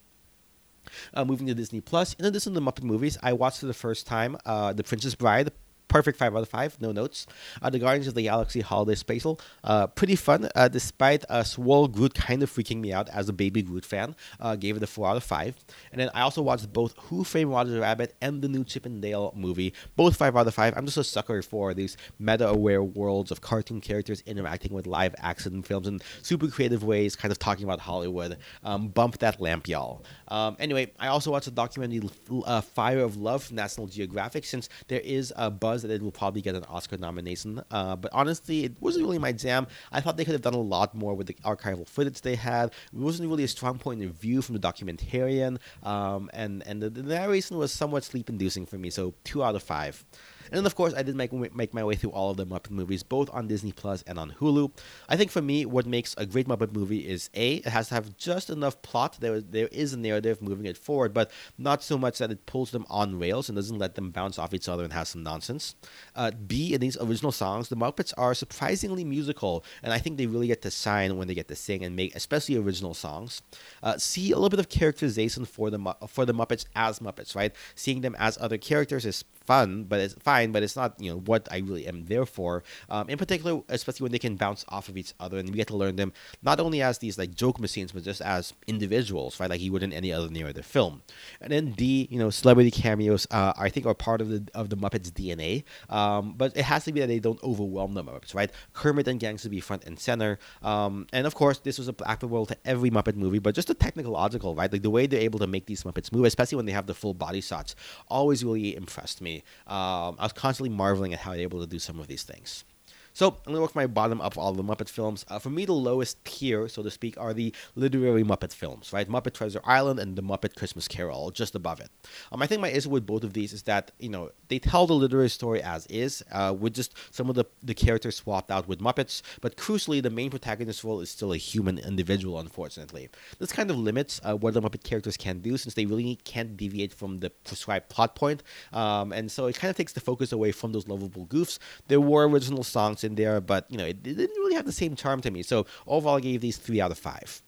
Uh, 1.13 1.23
moving 1.23 1.47
to 1.47 1.53
Disney 1.53 1.79
Plus, 1.79 2.15
in 2.15 2.25
addition 2.25 2.53
to 2.53 2.59
the 2.59 2.65
Muppet 2.65 2.83
movies, 2.83 3.17
I 3.21 3.33
watched 3.33 3.59
for 3.59 3.65
the 3.65 3.73
first 3.73 4.07
time 4.07 4.37
uh, 4.45 4.73
The 4.73 4.83
Princess 4.83 5.15
Bride, 5.15 5.51
perfect 5.91 6.17
five 6.17 6.33
out 6.33 6.41
of 6.41 6.47
five, 6.47 6.79
no 6.79 6.93
notes. 6.93 7.27
Uh, 7.61 7.69
the 7.69 7.77
Guardians 7.77 8.07
of 8.07 8.13
the 8.13 8.23
Galaxy 8.23 8.61
Holiday 8.61 8.95
Special, 8.95 9.37
uh, 9.65 9.87
pretty 9.87 10.15
fun, 10.15 10.49
uh, 10.55 10.69
despite 10.69 11.25
uh, 11.29 11.43
Swole 11.43 11.89
Groot 11.89 12.13
kind 12.13 12.41
of 12.41 12.49
freaking 12.49 12.79
me 12.79 12.93
out 12.93 13.09
as 13.09 13.27
a 13.27 13.33
baby 13.33 13.61
Groot 13.61 13.83
fan. 13.83 14.15
Uh, 14.39 14.55
gave 14.55 14.77
it 14.77 14.83
a 14.83 14.87
four 14.87 15.05
out 15.05 15.17
of 15.17 15.23
five. 15.23 15.57
And 15.91 15.99
then 15.99 16.09
I 16.13 16.21
also 16.21 16.41
watched 16.41 16.71
both 16.71 16.95
Who 16.97 17.25
Framed 17.25 17.51
Roger 17.51 17.81
Rabbit 17.81 18.15
and 18.21 18.41
the 18.41 18.47
new 18.47 18.63
Chip 18.63 18.85
and 18.85 19.01
Dale 19.01 19.33
movie, 19.35 19.73
both 19.97 20.15
five 20.15 20.37
out 20.37 20.47
of 20.47 20.55
five. 20.55 20.73
I'm 20.77 20.85
just 20.85 20.97
a 20.97 21.03
sucker 21.03 21.41
for 21.41 21.73
these 21.73 21.97
meta-aware 22.17 22.81
worlds 22.81 23.29
of 23.29 23.41
cartoon 23.41 23.81
characters 23.81 24.23
interacting 24.25 24.73
with 24.73 24.87
live 24.87 25.13
action 25.17 25.61
films 25.61 25.87
in 25.87 25.99
super 26.21 26.47
creative 26.47 26.85
ways, 26.85 27.17
kind 27.17 27.33
of 27.33 27.39
talking 27.39 27.65
about 27.65 27.81
Hollywood. 27.81 28.37
Um, 28.63 28.87
bump 28.87 29.17
that 29.17 29.41
lamp, 29.41 29.67
y'all. 29.67 30.05
Um, 30.29 30.55
anyway, 30.57 30.93
I 30.99 31.07
also 31.07 31.31
watched 31.31 31.45
the 31.45 31.51
documentary 31.51 32.09
uh, 32.45 32.61
Fire 32.61 32.99
of 32.99 33.17
Love 33.17 33.43
from 33.43 33.57
National 33.57 33.87
Geographic, 33.87 34.45
since 34.45 34.69
there 34.87 35.01
is 35.01 35.33
a 35.35 35.51
buzz 35.51 35.80
that 35.81 35.91
it 35.91 36.01
will 36.01 36.11
probably 36.11 36.41
get 36.41 36.55
an 36.55 36.63
Oscar 36.65 36.97
nomination. 36.97 37.61
Uh, 37.71 37.95
but 37.95 38.11
honestly, 38.13 38.63
it 38.63 38.73
wasn't 38.79 39.05
really 39.05 39.19
my 39.19 39.31
jam. 39.31 39.67
I 39.91 40.01
thought 40.01 40.17
they 40.17 40.25
could 40.25 40.33
have 40.33 40.41
done 40.41 40.53
a 40.53 40.59
lot 40.59 40.95
more 40.95 41.13
with 41.13 41.27
the 41.27 41.35
archival 41.45 41.87
footage 41.87 42.21
they 42.21 42.35
had. 42.35 42.71
It 42.93 42.99
wasn't 42.99 43.29
really 43.29 43.43
a 43.43 43.47
strong 43.47 43.77
point 43.77 44.03
of 44.03 44.11
view 44.13 44.41
from 44.41 44.55
the 44.57 44.61
documentarian, 44.61 45.57
um, 45.83 46.29
and 46.33 46.63
and 46.65 46.81
the, 46.81 46.89
the 46.89 47.03
narration 47.03 47.57
was 47.57 47.71
somewhat 47.71 48.03
sleep-inducing 48.03 48.65
for 48.65 48.77
me. 48.77 48.89
So 48.89 49.13
two 49.23 49.43
out 49.43 49.55
of 49.55 49.63
five. 49.63 50.03
And 50.49 50.57
then, 50.57 50.65
of 50.65 50.75
course, 50.75 50.93
I 50.93 51.03
did 51.03 51.15
make 51.15 51.31
make 51.33 51.73
my 51.73 51.83
way 51.83 51.95
through 51.95 52.11
all 52.11 52.31
of 52.31 52.37
the 52.37 52.45
Muppet 52.45 52.71
movies, 52.71 53.03
both 53.03 53.29
on 53.33 53.47
Disney 53.47 53.71
Plus 53.71 54.03
and 54.03 54.17
on 54.17 54.31
Hulu. 54.39 54.71
I 55.09 55.15
think 55.17 55.31
for 55.31 55.41
me, 55.41 55.65
what 55.65 55.85
makes 55.85 56.15
a 56.17 56.25
great 56.25 56.47
Muppet 56.47 56.73
movie 56.73 57.07
is 57.07 57.29
a 57.33 57.55
it 57.55 57.65
has 57.67 57.89
to 57.89 57.95
have 57.95 58.17
just 58.17 58.49
enough 58.49 58.81
plot. 58.81 59.17
There 59.19 59.41
there 59.41 59.67
is 59.71 59.93
a 59.93 59.97
narrative 59.97 60.41
moving 60.41 60.65
it 60.65 60.77
forward, 60.77 61.13
but 61.13 61.31
not 61.57 61.83
so 61.83 61.97
much 61.97 62.17
that 62.19 62.31
it 62.31 62.45
pulls 62.45 62.71
them 62.71 62.85
on 62.89 63.19
rails 63.19 63.49
and 63.49 63.55
doesn't 63.55 63.77
let 63.77 63.95
them 63.95 64.11
bounce 64.11 64.37
off 64.39 64.53
each 64.53 64.69
other 64.69 64.83
and 64.83 64.93
have 64.93 65.07
some 65.07 65.23
nonsense. 65.23 65.75
Uh, 66.15 66.31
B 66.31 66.73
in 66.73 66.81
these 66.81 66.97
original 66.97 67.31
songs, 67.31 67.69
the 67.69 67.75
Muppets 67.75 68.13
are 68.17 68.33
surprisingly 68.33 69.03
musical, 69.03 69.63
and 69.83 69.93
I 69.93 69.97
think 69.97 70.17
they 70.17 70.27
really 70.27 70.47
get 70.47 70.61
to 70.63 70.71
shine 70.71 71.17
when 71.17 71.27
they 71.27 71.33
get 71.33 71.47
to 71.49 71.55
sing 71.55 71.83
and 71.83 71.95
make, 71.95 72.15
especially 72.15 72.57
original 72.57 72.93
songs. 72.93 73.41
Uh, 73.83 73.97
C 73.97 74.31
a 74.31 74.35
little 74.35 74.49
bit 74.49 74.59
of 74.59 74.69
characterization 74.69 75.45
for 75.45 75.69
the 75.69 75.95
for 76.07 76.25
the 76.25 76.33
Muppets 76.33 76.65
as 76.75 76.99
Muppets, 76.99 77.35
right? 77.35 77.53
Seeing 77.75 78.01
them 78.01 78.15
as 78.19 78.37
other 78.39 78.57
characters 78.57 79.05
is 79.05 79.23
fun, 79.45 79.83
but 79.83 79.99
it's 79.99 80.13
fine, 80.31 80.51
but 80.51 80.63
it's 80.63 80.75
not 80.75 80.89
you 80.99 81.11
know 81.11 81.19
what 81.19 81.47
I 81.51 81.57
really 81.59 81.87
am 81.87 82.05
there 82.05 82.25
for. 82.25 82.63
Um, 82.89 83.09
in 83.09 83.17
particular, 83.17 83.61
especially 83.69 84.03
when 84.05 84.11
they 84.11 84.19
can 84.19 84.35
bounce 84.35 84.65
off 84.69 84.89
of 84.89 84.97
each 84.97 85.13
other, 85.19 85.37
and 85.39 85.49
we 85.49 85.55
get 85.55 85.67
to 85.67 85.77
learn 85.77 85.95
them 85.95 86.13
not 86.41 86.59
only 86.59 86.81
as 86.81 86.97
these 86.99 87.17
like 87.17 87.35
joke 87.35 87.59
machines, 87.59 87.91
but 87.91 88.03
just 88.03 88.21
as 88.21 88.53
individuals, 88.67 89.39
right? 89.39 89.49
Like 89.49 89.61
you 89.61 89.71
would 89.71 89.83
in 89.83 89.93
any 89.93 90.11
other 90.13 90.29
narrative 90.29 90.65
film. 90.65 91.01
And 91.41 91.51
then 91.51 91.71
D, 91.71 92.07
you 92.11 92.19
know, 92.19 92.29
celebrity 92.29 92.71
cameos, 92.71 93.27
uh, 93.31 93.53
I 93.57 93.69
think 93.69 93.85
are 93.85 93.93
part 93.93 94.21
of 94.21 94.29
the 94.29 94.41
of 94.53 94.69
the 94.69 94.77
Muppets 94.77 95.11
DNA. 95.11 95.63
Um, 95.89 96.33
but 96.37 96.55
it 96.55 96.63
has 96.63 96.85
to 96.85 96.91
be 96.91 96.99
that 97.01 97.07
they 97.07 97.19
don't 97.19 97.41
overwhelm 97.43 97.93
the 97.93 98.03
Muppets, 98.03 98.33
right? 98.33 98.51
Kermit 98.73 99.07
and 99.07 99.19
Gang 99.19 99.37
should 99.37 99.51
be 99.51 99.59
front 99.59 99.85
and 99.85 99.99
center. 99.99 100.39
Um, 100.61 101.07
and 101.13 101.27
of 101.27 101.35
course, 101.35 101.59
this 101.59 101.77
was 101.77 101.89
applicable 101.89 102.45
to 102.47 102.57
every 102.65 102.89
Muppet 102.89 103.15
movie, 103.15 103.39
but 103.39 103.55
just 103.55 103.67
the 103.67 103.73
technical 103.73 104.11
technological, 104.11 104.55
right? 104.55 104.71
Like 104.71 104.81
the 104.81 104.89
way 104.89 105.07
they're 105.07 105.21
able 105.21 105.39
to 105.39 105.47
make 105.47 105.65
these 105.65 105.83
Muppets 105.83 106.11
move, 106.11 106.25
especially 106.25 106.57
when 106.57 106.65
they 106.65 106.71
have 106.71 106.87
the 106.87 106.93
full 106.93 107.13
body 107.13 107.41
shots, 107.41 107.75
always 108.07 108.43
really 108.43 108.75
impressed 108.75 109.21
me. 109.21 109.43
Um, 109.67 110.15
I 110.21 110.25
was 110.25 110.33
constantly 110.33 110.69
marveling 110.69 111.13
at 111.13 111.19
how 111.19 111.31
they're 111.31 111.41
able 111.41 111.61
to 111.61 111.67
do 111.67 111.79
some 111.79 111.99
of 111.99 112.05
these 112.05 112.21
things. 112.21 112.63
So 113.13 113.27
I'm 113.45 113.53
gonna 113.53 113.61
work 113.61 113.75
my 113.75 113.87
bottom 113.87 114.21
up 114.21 114.37
all 114.37 114.53
the 114.53 114.63
Muppet 114.63 114.89
films. 114.89 115.25
Uh, 115.27 115.39
for 115.39 115.49
me, 115.49 115.65
the 115.65 115.73
lowest 115.73 116.23
tier, 116.23 116.67
so 116.67 116.81
to 116.83 116.91
speak, 116.91 117.19
are 117.19 117.33
the 117.33 117.53
literary 117.75 118.23
Muppet 118.23 118.53
films, 118.53 118.93
right? 118.93 119.07
Muppet 119.07 119.33
Treasure 119.33 119.61
Island 119.65 119.99
and 119.99 120.15
the 120.15 120.23
Muppet 120.23 120.55
Christmas 120.55 120.87
Carol, 120.87 121.31
just 121.31 121.55
above 121.55 121.79
it. 121.79 121.89
Um, 122.31 122.41
I 122.41 122.47
think 122.47 122.61
my 122.61 122.69
issue 122.69 122.89
with 122.89 123.05
both 123.05 123.23
of 123.23 123.33
these 123.33 123.53
is 123.53 123.63
that 123.63 123.91
you 123.99 124.09
know 124.09 124.31
they 124.47 124.59
tell 124.59 124.87
the 124.87 124.93
literary 124.93 125.29
story 125.29 125.61
as 125.61 125.85
is, 125.87 126.23
uh, 126.31 126.55
with 126.57 126.73
just 126.73 126.93
some 127.11 127.29
of 127.29 127.35
the 127.35 127.45
the 127.61 127.73
characters 127.73 128.15
swapped 128.15 128.51
out 128.51 128.67
with 128.67 128.79
Muppets, 128.79 129.21
but 129.41 129.57
crucially, 129.57 130.01
the 130.01 130.09
main 130.09 130.29
protagonist 130.29 130.83
role 130.83 131.01
is 131.01 131.09
still 131.09 131.33
a 131.33 131.37
human 131.37 131.77
individual. 131.79 132.39
Unfortunately, 132.39 133.09
this 133.39 133.51
kind 133.51 133.69
of 133.69 133.77
limits 133.77 134.21
uh, 134.23 134.35
what 134.35 134.53
the 134.53 134.61
Muppet 134.61 134.83
characters 134.83 135.17
can 135.17 135.39
do, 135.39 135.57
since 135.57 135.73
they 135.73 135.85
really 135.85 136.15
can't 136.23 136.55
deviate 136.55 136.93
from 136.93 137.19
the 137.19 137.29
prescribed 137.29 137.89
plot 137.89 138.15
point, 138.15 138.41
um, 138.71 139.11
and 139.11 139.29
so 139.29 139.47
it 139.47 139.55
kind 139.55 139.69
of 139.69 139.75
takes 139.75 139.93
the 139.93 139.99
focus 139.99 140.31
away 140.31 140.51
from 140.51 140.71
those 140.71 140.87
lovable 140.87 141.25
goofs. 141.25 141.59
There 141.87 142.01
were 142.01 142.27
original 142.27 142.63
songs 142.63 143.00
in 143.03 143.15
there, 143.15 143.41
but 143.41 143.69
you 143.69 143.77
know, 143.77 143.85
it, 143.85 143.97
it 144.05 144.15
didn't 144.15 144.37
really 144.37 144.55
have 144.55 144.65
the 144.65 144.71
same 144.71 144.95
charm 144.95 145.21
to 145.21 145.31
me. 145.31 145.43
So 145.43 145.65
overall, 145.87 146.17
I 146.17 146.21
gave 146.21 146.41
these 146.41 146.57
three 146.57 146.81
out 146.81 146.91
of 146.91 146.97
five. 146.97 147.41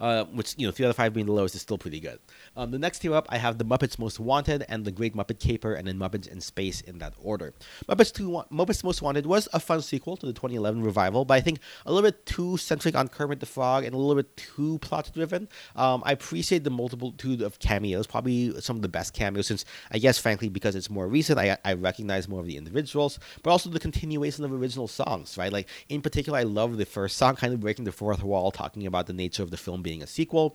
Uh, 0.00 0.24
which 0.24 0.54
you 0.56 0.66
know 0.66 0.72
three 0.72 0.86
out 0.86 0.90
of 0.90 0.96
five 0.96 1.12
being 1.12 1.26
the 1.26 1.32
lowest 1.32 1.54
is 1.54 1.62
still 1.62 1.78
pretty 1.78 2.00
good. 2.00 2.18
Um, 2.56 2.70
the 2.70 2.78
next 2.78 3.00
tier 3.00 3.14
up, 3.14 3.26
I 3.28 3.38
have 3.38 3.58
the 3.58 3.64
Muppets 3.64 3.98
Most 3.98 4.20
Wanted 4.20 4.64
and 4.68 4.84
the 4.84 4.92
Great 4.92 5.14
Muppet 5.14 5.38
Caper, 5.38 5.74
and 5.74 5.86
then 5.86 5.98
Muppets 5.98 6.26
in 6.28 6.40
Space 6.40 6.80
in 6.80 6.98
that 6.98 7.14
order. 7.22 7.54
Muppets 7.88 8.12
Two, 8.12 8.42
Muppets 8.52 8.84
Most 8.84 9.02
Wanted 9.02 9.26
was 9.26 9.48
a 9.52 9.60
fun 9.60 9.82
sequel 9.82 10.16
to 10.16 10.26
the 10.26 10.32
2011 10.32 10.82
revival, 10.82 11.24
but 11.24 11.34
I 11.34 11.40
think 11.40 11.60
a 11.84 11.92
little 11.92 12.08
bit 12.08 12.26
too 12.26 12.56
centric 12.56 12.94
on 12.94 13.08
Kermit 13.08 13.40
the 13.40 13.46
Frog 13.46 13.84
and 13.84 13.94
a 13.94 13.98
little 13.98 14.14
bit 14.14 14.36
too 14.36 14.78
plot 14.78 15.10
driven. 15.14 15.48
Um, 15.74 16.02
I 16.04 16.12
appreciate 16.12 16.64
the 16.64 16.70
multitude 16.70 17.42
of 17.42 17.58
cameos, 17.58 18.06
probably 18.06 18.60
some 18.60 18.76
of 18.76 18.82
the 18.82 18.88
best 18.88 19.14
cameos, 19.14 19.46
since 19.46 19.64
I 19.90 19.98
guess 19.98 20.18
frankly 20.18 20.48
because 20.48 20.74
it's 20.74 20.90
more 20.90 21.08
recent, 21.08 21.38
I, 21.38 21.56
I 21.64 21.74
recognize 21.74 22.28
more 22.28 22.40
of 22.40 22.46
the 22.46 22.56
individuals, 22.56 23.18
but 23.42 23.50
also 23.50 23.70
the 23.70 23.80
continuation 23.80 24.44
of 24.44 24.52
original 24.52 24.88
songs, 24.88 25.38
right? 25.38 25.52
Like 25.52 25.68
in 25.88 26.02
particular, 26.02 26.38
I 26.38 26.42
love 26.42 26.76
the 26.76 26.86
first 26.86 27.16
song, 27.16 27.36
kind 27.36 27.52
of 27.52 27.60
breaking 27.60 27.84
the 27.84 27.92
fourth 27.92 28.22
wall, 28.22 28.50
talking 28.50 28.86
about 28.86 29.06
the 29.06 29.12
nature 29.12 29.42
of 29.42 29.50
the 29.50 29.56
film 29.56 29.82
being 29.86 30.02
a 30.02 30.10
sequel. 30.18 30.46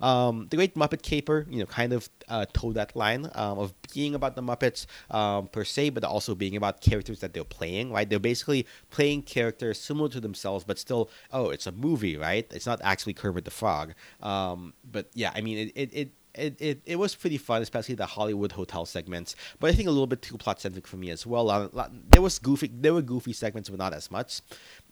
Um, 0.00 0.34
the 0.50 0.56
Great 0.56 0.74
Muppet 0.74 1.02
Caper, 1.02 1.46
you 1.48 1.60
know, 1.60 1.66
kind 1.80 1.92
of 1.92 2.08
uh, 2.28 2.46
toe 2.52 2.72
that 2.72 2.90
line 2.96 3.22
um, 3.42 3.56
of 3.64 3.68
being 3.94 4.14
about 4.16 4.34
the 4.34 4.42
Muppets 4.42 4.80
um, 5.18 5.46
per 5.54 5.64
se, 5.64 5.90
but 5.94 6.02
also 6.02 6.34
being 6.34 6.56
about 6.56 6.80
characters 6.80 7.20
that 7.20 7.32
they're 7.32 7.52
playing, 7.58 7.92
right? 7.92 8.08
They're 8.10 8.28
basically 8.32 8.66
playing 8.90 9.22
characters 9.36 9.78
similar 9.78 10.08
to 10.16 10.20
themselves, 10.20 10.64
but 10.64 10.76
still, 10.86 11.02
oh, 11.32 11.50
it's 11.54 11.68
a 11.68 11.72
movie, 11.86 12.16
right? 12.16 12.46
It's 12.50 12.66
not 12.66 12.80
actually 12.82 13.14
Kermit 13.14 13.44
the 13.44 13.54
Frog. 13.60 13.94
Um, 14.32 14.74
but 14.82 15.06
yeah, 15.14 15.30
I 15.36 15.40
mean, 15.40 15.56
it, 15.58 15.72
it, 15.82 15.90
it 16.02 16.08
it, 16.34 16.56
it, 16.60 16.82
it 16.84 16.96
was 16.96 17.14
pretty 17.14 17.38
fun, 17.38 17.62
especially 17.62 17.94
the 17.94 18.06
Hollywood 18.06 18.52
hotel 18.52 18.86
segments. 18.86 19.34
But 19.58 19.70
I 19.70 19.74
think 19.74 19.88
a 19.88 19.90
little 19.90 20.06
bit 20.06 20.22
too 20.22 20.36
plot 20.36 20.60
centric 20.60 20.86
for 20.86 20.96
me 20.96 21.10
as 21.10 21.26
well. 21.26 21.44
Lot, 21.46 21.92
there 22.10 22.22
was 22.22 22.38
goofy, 22.38 22.70
there 22.72 22.94
were 22.94 23.02
goofy 23.02 23.32
segments, 23.32 23.68
but 23.68 23.78
not 23.78 23.92
as 23.92 24.10
much. 24.10 24.40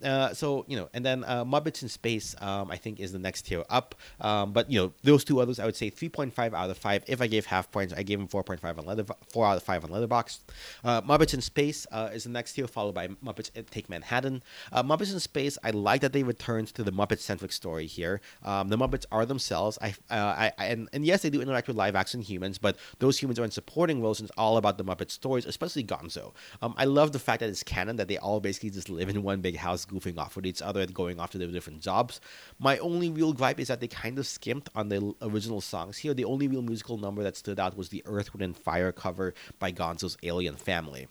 Uh, 0.03 0.33
so 0.33 0.64
you 0.68 0.77
know, 0.77 0.88
and 0.94 1.05
then 1.05 1.24
uh, 1.24 1.44
Muppets 1.44 1.83
in 1.83 1.88
Space, 1.88 2.35
um, 2.40 2.70
I 2.70 2.77
think 2.77 3.01
is 3.01 3.12
the 3.12 3.18
next 3.18 3.42
tier 3.42 3.64
up. 3.68 3.94
Um, 4.20 4.53
but 4.53 4.70
you 4.70 4.81
know, 4.81 4.92
those 5.03 5.24
two 5.24 5.40
others, 5.40 5.59
I 5.59 5.64
would 5.64 5.77
say 5.77 5.90
3.5 5.90 6.55
out 6.55 6.70
of 6.70 6.79
five. 6.79 7.05
If 7.07 7.20
I 7.20 7.27
gave 7.27 7.46
half 7.46 7.70
points, 7.70 7.92
I 7.94 8.03
gave 8.03 8.18
them 8.18 8.29
4.5 8.29 8.79
on 8.79 8.87
Leather, 8.87 9.05
four 9.33 9.46
out 9.46 9.57
of 9.57 9.62
five 9.62 9.85
on 9.85 9.90
Letterboxd. 9.90 10.40
Uh, 10.85 11.03
Muppets 11.03 11.35
in 11.35 11.40
Space 11.40 11.87
uh, 11.90 12.11
is 12.12 12.24
the 12.24 12.31
next 12.31 12.55
tier, 12.55 12.66
followed 12.66 12.94
by 12.94 13.09
Muppets 13.09 13.51
Take 13.70 13.88
Manhattan. 13.88 14.42
Uh, 14.72 14.83
Muppets 14.83 15.12
in 15.12 15.20
Space, 15.20 15.59
I 15.62 15.70
like 15.70 16.01
that 16.01 16.12
they 16.12 16.22
returned 16.22 16.68
to 16.74 16.85
the 16.85 16.92
Muppet 16.92 17.18
centric 17.18 17.53
story 17.53 17.87
here. 17.87 18.20
Um, 18.44 18.68
the 18.68 18.79
Muppets 18.79 19.07
are 19.11 19.27
themselves. 19.27 19.79
I, 19.81 19.94
uh, 20.11 20.14
I, 20.14 20.53
I 20.59 20.66
and, 20.66 20.88
and 20.92 21.05
yes, 21.05 21.24
they 21.31 21.37
do 21.37 21.43
interact 21.43 21.69
with 21.69 21.77
live 21.77 21.95
action 21.95 22.21
humans, 22.21 22.59
but 22.59 22.77
those 22.99 23.21
humans 23.21 23.38
are 23.38 23.45
in 23.45 23.51
supporting 23.51 24.01
roles. 24.01 24.21
And 24.21 24.29
it's 24.29 24.38
all 24.38 24.57
about 24.57 24.79
the 24.79 24.85
Muppet 24.85 25.11
stories, 25.11 25.47
especially 25.47 25.85
Gonzo. 25.85 26.33
Um, 26.62 26.75
I 26.77 26.85
love 26.85 27.12
the 27.12 27.19
fact 27.19 27.41
that 27.41 27.49
it's 27.49 27.62
canon 27.62 27.97
that 27.97 28.09
they 28.09 28.19
all 28.19 28.41
basically 28.41 28.71
just 28.71 28.88
live 28.88 29.09
in 29.09 29.23
one 29.23 29.41
big 29.41 29.57
house 29.57 29.85
goofing 29.85 30.19
off 30.19 30.37
with 30.37 30.47
each 30.47 30.62
other 30.62 30.81
and 30.81 30.95
going 30.95 31.21
off 31.21 31.31
to 31.31 31.38
their 31.38 31.49
different 31.49 31.81
jobs. 31.81 32.21
My 32.59 32.79
only 32.79 33.11
real 33.11 33.33
gripe 33.33 33.61
is 33.61 33.69
that 33.69 33.81
they 33.81 33.88
kind 33.88 34.19
of 34.19 34.27
skimped 34.27 34.69
on 34.75 34.88
the 34.88 35.14
original 35.23 35.61
songs 35.61 35.99
here. 35.99 36.14
The 36.14 36.25
only 36.25 36.49
real 36.49 36.62
musical 36.62 36.99
number 36.99 37.23
that 37.23 37.37
stood 37.37 37.61
out 37.61 37.77
was 37.77 37.91
the 37.91 38.03
Earth, 38.07 38.33
Wind, 38.33 38.43
and 38.43 38.57
Fire 38.57 38.93
cover 38.93 39.35
by 39.59 39.73
Gonzo's 39.73 40.17
Alien 40.23 40.57
Family. 40.57 41.09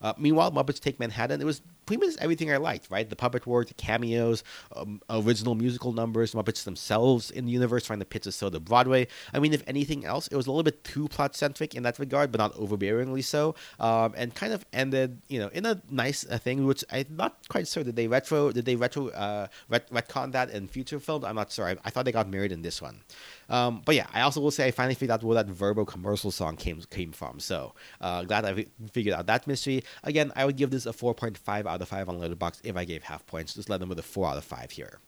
Uh, 0.00 0.12
meanwhile, 0.18 0.52
Muppets 0.52 0.80
Take 0.80 1.00
Manhattan, 1.00 1.40
it 1.40 1.44
was 1.44 1.62
pretty 1.86 2.04
much 2.04 2.16
everything 2.18 2.52
I 2.52 2.56
liked, 2.58 2.90
right? 2.90 3.08
The 3.08 3.16
puppet 3.16 3.46
work, 3.46 3.68
the 3.68 3.74
cameos, 3.74 4.42
um, 4.74 5.00
original 5.08 5.54
musical 5.54 5.92
numbers, 5.92 6.34
Muppets 6.34 6.64
themselves 6.64 7.30
in 7.30 7.46
the 7.46 7.52
universe 7.52 7.86
trying 7.86 8.00
to 8.00 8.04
pitch 8.04 8.26
us 8.26 8.36
so 8.36 8.50
to 8.50 8.60
Broadway. 8.60 9.06
I 9.32 9.38
mean, 9.38 9.52
if 9.52 9.62
anything 9.66 10.04
else, 10.04 10.26
it 10.28 10.36
was 10.36 10.46
a 10.46 10.50
little 10.50 10.64
bit 10.64 10.84
too 10.84 11.08
plot 11.08 11.34
centric 11.36 11.74
in 11.74 11.84
that 11.84 11.98
regard, 11.98 12.32
but 12.32 12.38
not 12.38 12.54
overbearingly 12.54 13.24
so, 13.24 13.54
um, 13.78 14.14
and 14.16 14.34
kind 14.34 14.52
of 14.52 14.66
ended, 14.72 15.22
you 15.28 15.38
know, 15.38 15.48
in 15.48 15.64
a 15.64 15.80
nice 15.90 16.26
uh, 16.28 16.38
thing, 16.38 16.66
which 16.66 16.84
I'm 16.90 17.06
not 17.10 17.36
quite 17.48 17.68
sure. 17.68 17.84
Did 17.84 17.96
they 17.96 18.08
retro? 18.08 18.52
Did 18.52 18.64
they 18.64 18.76
retro 18.76 19.08
uh, 19.08 19.46
ret- 19.68 19.90
retcon 19.90 20.32
that 20.32 20.50
in 20.50 20.66
future 20.66 20.98
films? 20.98 21.24
I'm 21.24 21.36
not 21.36 21.52
sure. 21.52 21.68
I, 21.68 21.76
I 21.84 21.90
thought 21.90 22.04
they 22.04 22.12
got 22.12 22.28
married 22.28 22.52
in 22.52 22.62
this 22.62 22.82
one. 22.82 23.00
Um, 23.48 23.82
but 23.84 23.94
yeah, 23.94 24.06
I 24.12 24.22
also 24.22 24.40
will 24.40 24.50
say 24.50 24.66
I 24.66 24.70
finally 24.72 24.94
figured 24.94 25.12
out 25.12 25.22
where 25.22 25.36
that 25.36 25.46
Verbo 25.46 25.84
commercial 25.84 26.30
song 26.30 26.56
came 26.56 26.82
came 26.90 27.12
from. 27.12 27.38
So 27.38 27.74
uh, 28.00 28.24
glad 28.24 28.44
I 28.44 28.66
figured 28.92 29.14
out 29.14 29.26
that 29.26 29.46
mystery. 29.46 29.84
Again, 30.02 30.32
I 30.34 30.44
would 30.44 30.56
give 30.56 30.70
this 30.70 30.86
a 30.86 30.92
4.5 30.92 31.66
out 31.66 31.75
of 31.82 31.88
5 31.88 32.08
on 32.08 32.18
Letterboxd 32.18 32.60
if 32.64 32.76
I 32.76 32.84
gave 32.84 33.04
half 33.04 33.26
points. 33.26 33.54
Just 33.54 33.68
let 33.68 33.80
them 33.80 33.88
with 33.88 33.98
a 33.98 34.02
4 34.02 34.28
out 34.28 34.36
of 34.36 34.44
5 34.44 34.70
here. 34.72 35.00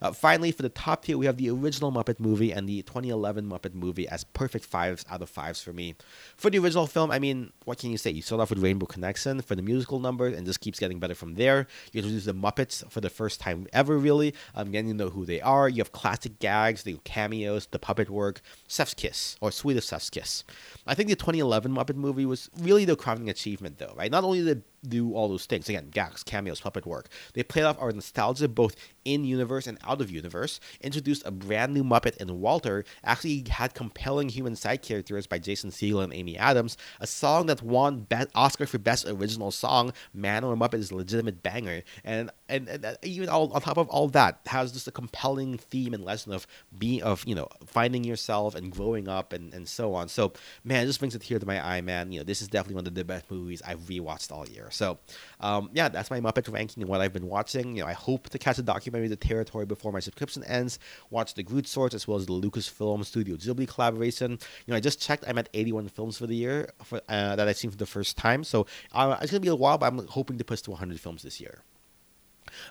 Uh, 0.00 0.12
finally, 0.12 0.52
for 0.52 0.62
the 0.62 0.68
top 0.68 1.04
tier, 1.04 1.18
we 1.18 1.26
have 1.26 1.36
the 1.36 1.50
original 1.50 1.90
Muppet 1.90 2.20
movie 2.20 2.52
and 2.52 2.68
the 2.68 2.82
2011 2.82 3.48
Muppet 3.48 3.74
movie 3.74 4.08
as 4.08 4.24
perfect 4.24 4.64
fives 4.64 5.04
out 5.10 5.22
of 5.22 5.28
fives 5.28 5.60
for 5.62 5.72
me. 5.72 5.96
For 6.36 6.50
the 6.50 6.58
original 6.58 6.86
film, 6.86 7.10
I 7.10 7.18
mean, 7.18 7.52
what 7.64 7.78
can 7.78 7.90
you 7.90 7.98
say? 7.98 8.10
You 8.10 8.22
start 8.22 8.40
off 8.40 8.50
with 8.50 8.60
Rainbow 8.60 8.86
Connection 8.86 9.40
for 9.40 9.54
the 9.54 9.62
musical 9.62 9.98
numbers 9.98 10.36
and 10.36 10.46
just 10.46 10.60
keeps 10.60 10.78
getting 10.78 10.98
better 10.98 11.14
from 11.14 11.34
there. 11.34 11.66
You 11.92 11.98
introduce 11.98 12.24
the 12.26 12.34
Muppets 12.34 12.88
for 12.90 13.00
the 13.00 13.10
first 13.10 13.40
time 13.40 13.66
ever, 13.72 13.98
really, 13.98 14.34
um, 14.54 14.70
getting 14.70 14.90
to 14.90 14.96
know 14.96 15.10
who 15.10 15.24
they 15.24 15.40
are. 15.40 15.68
You 15.68 15.78
have 15.78 15.92
classic 15.92 16.38
gags, 16.38 16.84
the 16.84 16.98
cameos, 17.04 17.66
the 17.66 17.78
puppet 17.78 18.10
work, 18.10 18.40
Seth's 18.68 18.94
Kiss, 18.94 19.36
or 19.40 19.50
Sweet 19.50 19.76
of 19.76 19.84
Seth's 19.84 20.10
Kiss. 20.10 20.44
I 20.86 20.94
think 20.94 21.08
the 21.08 21.16
2011 21.16 21.72
Muppet 21.72 21.96
movie 21.96 22.26
was 22.26 22.50
really 22.58 22.84
the 22.84 22.96
crowning 22.96 23.28
achievement, 23.28 23.78
though, 23.78 23.94
right? 23.96 24.10
Not 24.10 24.24
only 24.24 24.44
did 24.44 24.62
do 24.86 25.14
all 25.14 25.28
those 25.28 25.46
things. 25.46 25.68
Again, 25.68 25.88
gags, 25.90 26.22
cameos, 26.22 26.60
puppet 26.60 26.86
work. 26.86 27.08
They 27.34 27.42
played 27.42 27.64
off 27.64 27.80
our 27.80 27.92
nostalgia 27.92 28.48
both 28.48 28.76
in 29.04 29.24
universe 29.24 29.66
and 29.66 29.78
out 29.86 30.00
of 30.00 30.10
universe, 30.10 30.60
introduced 30.80 31.22
a 31.24 31.30
brand 31.30 31.72
new 31.72 31.82
Muppet 31.82 32.16
in 32.18 32.40
Walter, 32.40 32.84
actually 33.02 33.44
had 33.48 33.74
compelling 33.74 34.28
human 34.28 34.54
side 34.54 34.82
characters 34.82 35.26
by 35.26 35.38
Jason 35.38 35.70
Segel 35.70 36.04
and 36.04 36.12
Amy 36.12 36.36
Adams, 36.36 36.76
a 37.00 37.06
song 37.06 37.46
that 37.46 37.62
won 37.62 38.06
Oscar 38.34 38.66
for 38.66 38.78
Best 38.78 39.06
Original 39.08 39.50
Song, 39.50 39.92
Man 40.12 40.44
or 40.44 40.54
Muppet 40.56 40.74
is 40.74 40.90
a 40.90 40.96
legitimate 40.96 41.42
banger, 41.42 41.82
and, 42.04 42.30
and, 42.48 42.68
and 42.68 42.84
uh, 42.84 42.94
even 43.02 43.28
all, 43.28 43.50
on 43.52 43.60
top 43.62 43.78
of 43.78 43.88
all 43.88 44.08
that, 44.08 44.40
has 44.46 44.72
just 44.72 44.88
a 44.88 44.92
compelling 44.92 45.56
theme 45.56 45.94
and 45.94 46.04
lesson 46.04 46.32
of 46.32 46.46
being, 46.78 47.02
of, 47.02 47.24
you 47.26 47.34
know, 47.34 47.48
finding 47.66 48.04
yourself 48.04 48.54
and 48.54 48.70
growing 48.70 49.08
up 49.08 49.32
and, 49.32 49.54
and 49.54 49.68
so 49.68 49.94
on. 49.94 50.08
So, 50.08 50.32
man, 50.64 50.82
it 50.82 50.86
just 50.86 50.98
brings 50.98 51.14
a 51.14 51.18
tear 51.18 51.38
to 51.38 51.46
my 51.46 51.64
eye, 51.64 51.80
man. 51.80 52.12
You 52.12 52.20
know, 52.20 52.24
this 52.24 52.42
is 52.42 52.48
definitely 52.48 52.76
one 52.76 52.86
of 52.86 52.94
the 52.94 53.04
best 53.04 53.30
movies 53.30 53.62
I've 53.66 53.80
rewatched 53.80 54.30
all 54.32 54.46
year. 54.46 54.67
So, 54.70 54.98
um, 55.40 55.70
yeah, 55.72 55.88
that's 55.88 56.10
my 56.10 56.20
Muppet 56.20 56.52
ranking 56.52 56.82
and 56.82 56.90
what 56.90 57.00
I've 57.00 57.12
been 57.12 57.26
watching. 57.28 57.76
You 57.76 57.82
know, 57.82 57.88
I 57.88 57.92
hope 57.92 58.28
to 58.30 58.38
catch 58.38 58.58
a 58.58 58.62
documentary, 58.62 59.08
The 59.08 59.16
Territory, 59.16 59.66
before 59.66 59.92
my 59.92 60.00
subscription 60.00 60.44
ends. 60.44 60.78
Watch 61.10 61.34
the 61.34 61.42
Groot 61.42 61.66
Shorts 61.66 61.94
as 61.94 62.06
well 62.06 62.18
as 62.18 62.26
the 62.26 62.32
Lucasfilm 62.32 63.04
Studio 63.04 63.36
Ghibli 63.36 63.68
collaboration. 63.68 64.32
You 64.32 64.38
know, 64.72 64.76
I 64.76 64.80
just 64.80 65.00
checked. 65.00 65.24
I'm 65.26 65.38
at 65.38 65.48
81 65.54 65.88
films 65.88 66.18
for 66.18 66.26
the 66.26 66.36
year 66.36 66.70
for, 66.84 67.00
uh, 67.08 67.36
that 67.36 67.48
I've 67.48 67.56
seen 67.56 67.70
for 67.70 67.76
the 67.76 67.86
first 67.86 68.16
time. 68.16 68.44
So 68.44 68.66
uh, 68.92 69.16
it's 69.20 69.30
gonna 69.30 69.40
be 69.40 69.48
a 69.48 69.54
while, 69.56 69.78
but 69.78 69.86
I'm 69.86 70.06
hoping 70.06 70.38
to 70.38 70.44
push 70.44 70.62
to 70.62 70.70
100 70.70 71.00
films 71.00 71.22
this 71.22 71.40
year. 71.40 71.62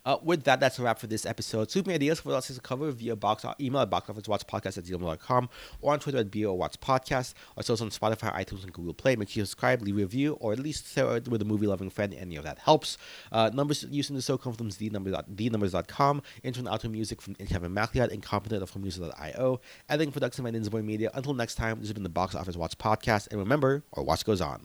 Uh, 0.06 0.18
with 0.24 0.44
that, 0.44 0.60
that's 0.60 0.80
a 0.80 0.84
wrap 0.84 1.00
for 1.00 1.08
this 1.08 1.26
episode. 1.26 1.72
Super 1.72 1.92
ideas 1.92 2.20
for 2.20 2.34
us 2.34 2.48
to 2.48 2.60
cover 2.62 2.92
via 2.92 3.16
box 3.16 3.46
or 3.46 3.56
email 3.60 3.82
at 3.82 3.90
boxofficewatchpodcast 3.90 4.78
at 4.78 4.84
gmail.com 4.84 5.50
or 5.82 5.94
on 5.94 6.00
Twitter 6.00 6.20
at 6.20 6.32
BOWatchPodcast. 6.32 7.34
Also 7.56 7.74
on 7.84 7.90
Spotify, 7.90 8.34
iTunes, 8.34 8.64
and 8.64 8.74
Google 8.74 8.94
Play. 8.94 9.16
Make 9.16 9.30
sure 9.30 9.42
you 9.42 9.46
subscribe, 9.46 9.82
leave 9.82 9.96
a 9.96 10.00
review, 10.00 10.34
or 10.40 10.54
at 10.54 10.60
least 10.60 10.94
share 10.94 11.18
it 11.18 11.28
with 11.28 11.42
a 11.42 11.46
movie 11.46 11.68
loving 11.68 11.90
friend. 11.90 12.14
Any 12.14 12.36
of 12.36 12.44
that 12.44 12.60
helps. 12.60 12.98
Uh, 13.32 13.50
numbers 13.54 13.86
used 13.90 14.10
in 14.10 14.16
the 14.16 14.22
show 14.22 14.38
come 14.38 14.54
from 14.54 14.70
dnumbers.com. 14.70 16.22
Intro 16.44 16.60
and 16.60 16.68
outro 16.68 16.92
music 16.92 17.22
from 17.22 17.36
Kevin 17.36 17.74
MacLeod, 17.74 18.12
incompetech 18.12 18.68
from 18.68 18.82
music.io. 18.82 19.62
Editing 19.90 20.12
production 20.12 20.44
by 20.44 20.52
Ninja 20.52 20.70
Boy 20.70 20.82
Media. 20.82 21.12
Until 21.14 21.34
next 21.34 21.56
time, 21.56 21.80
this 21.80 21.90
has 21.90 21.94
been 21.94 22.04
the 22.04 22.10
Box 22.10 22.36
Office 22.36 22.56
Watch 22.56 22.78
Podcast. 22.78 23.28
And 23.32 23.40
remember, 23.40 23.84
our 23.94 24.04
watch 24.04 24.26
goes 24.26 24.42
on. 24.42 24.62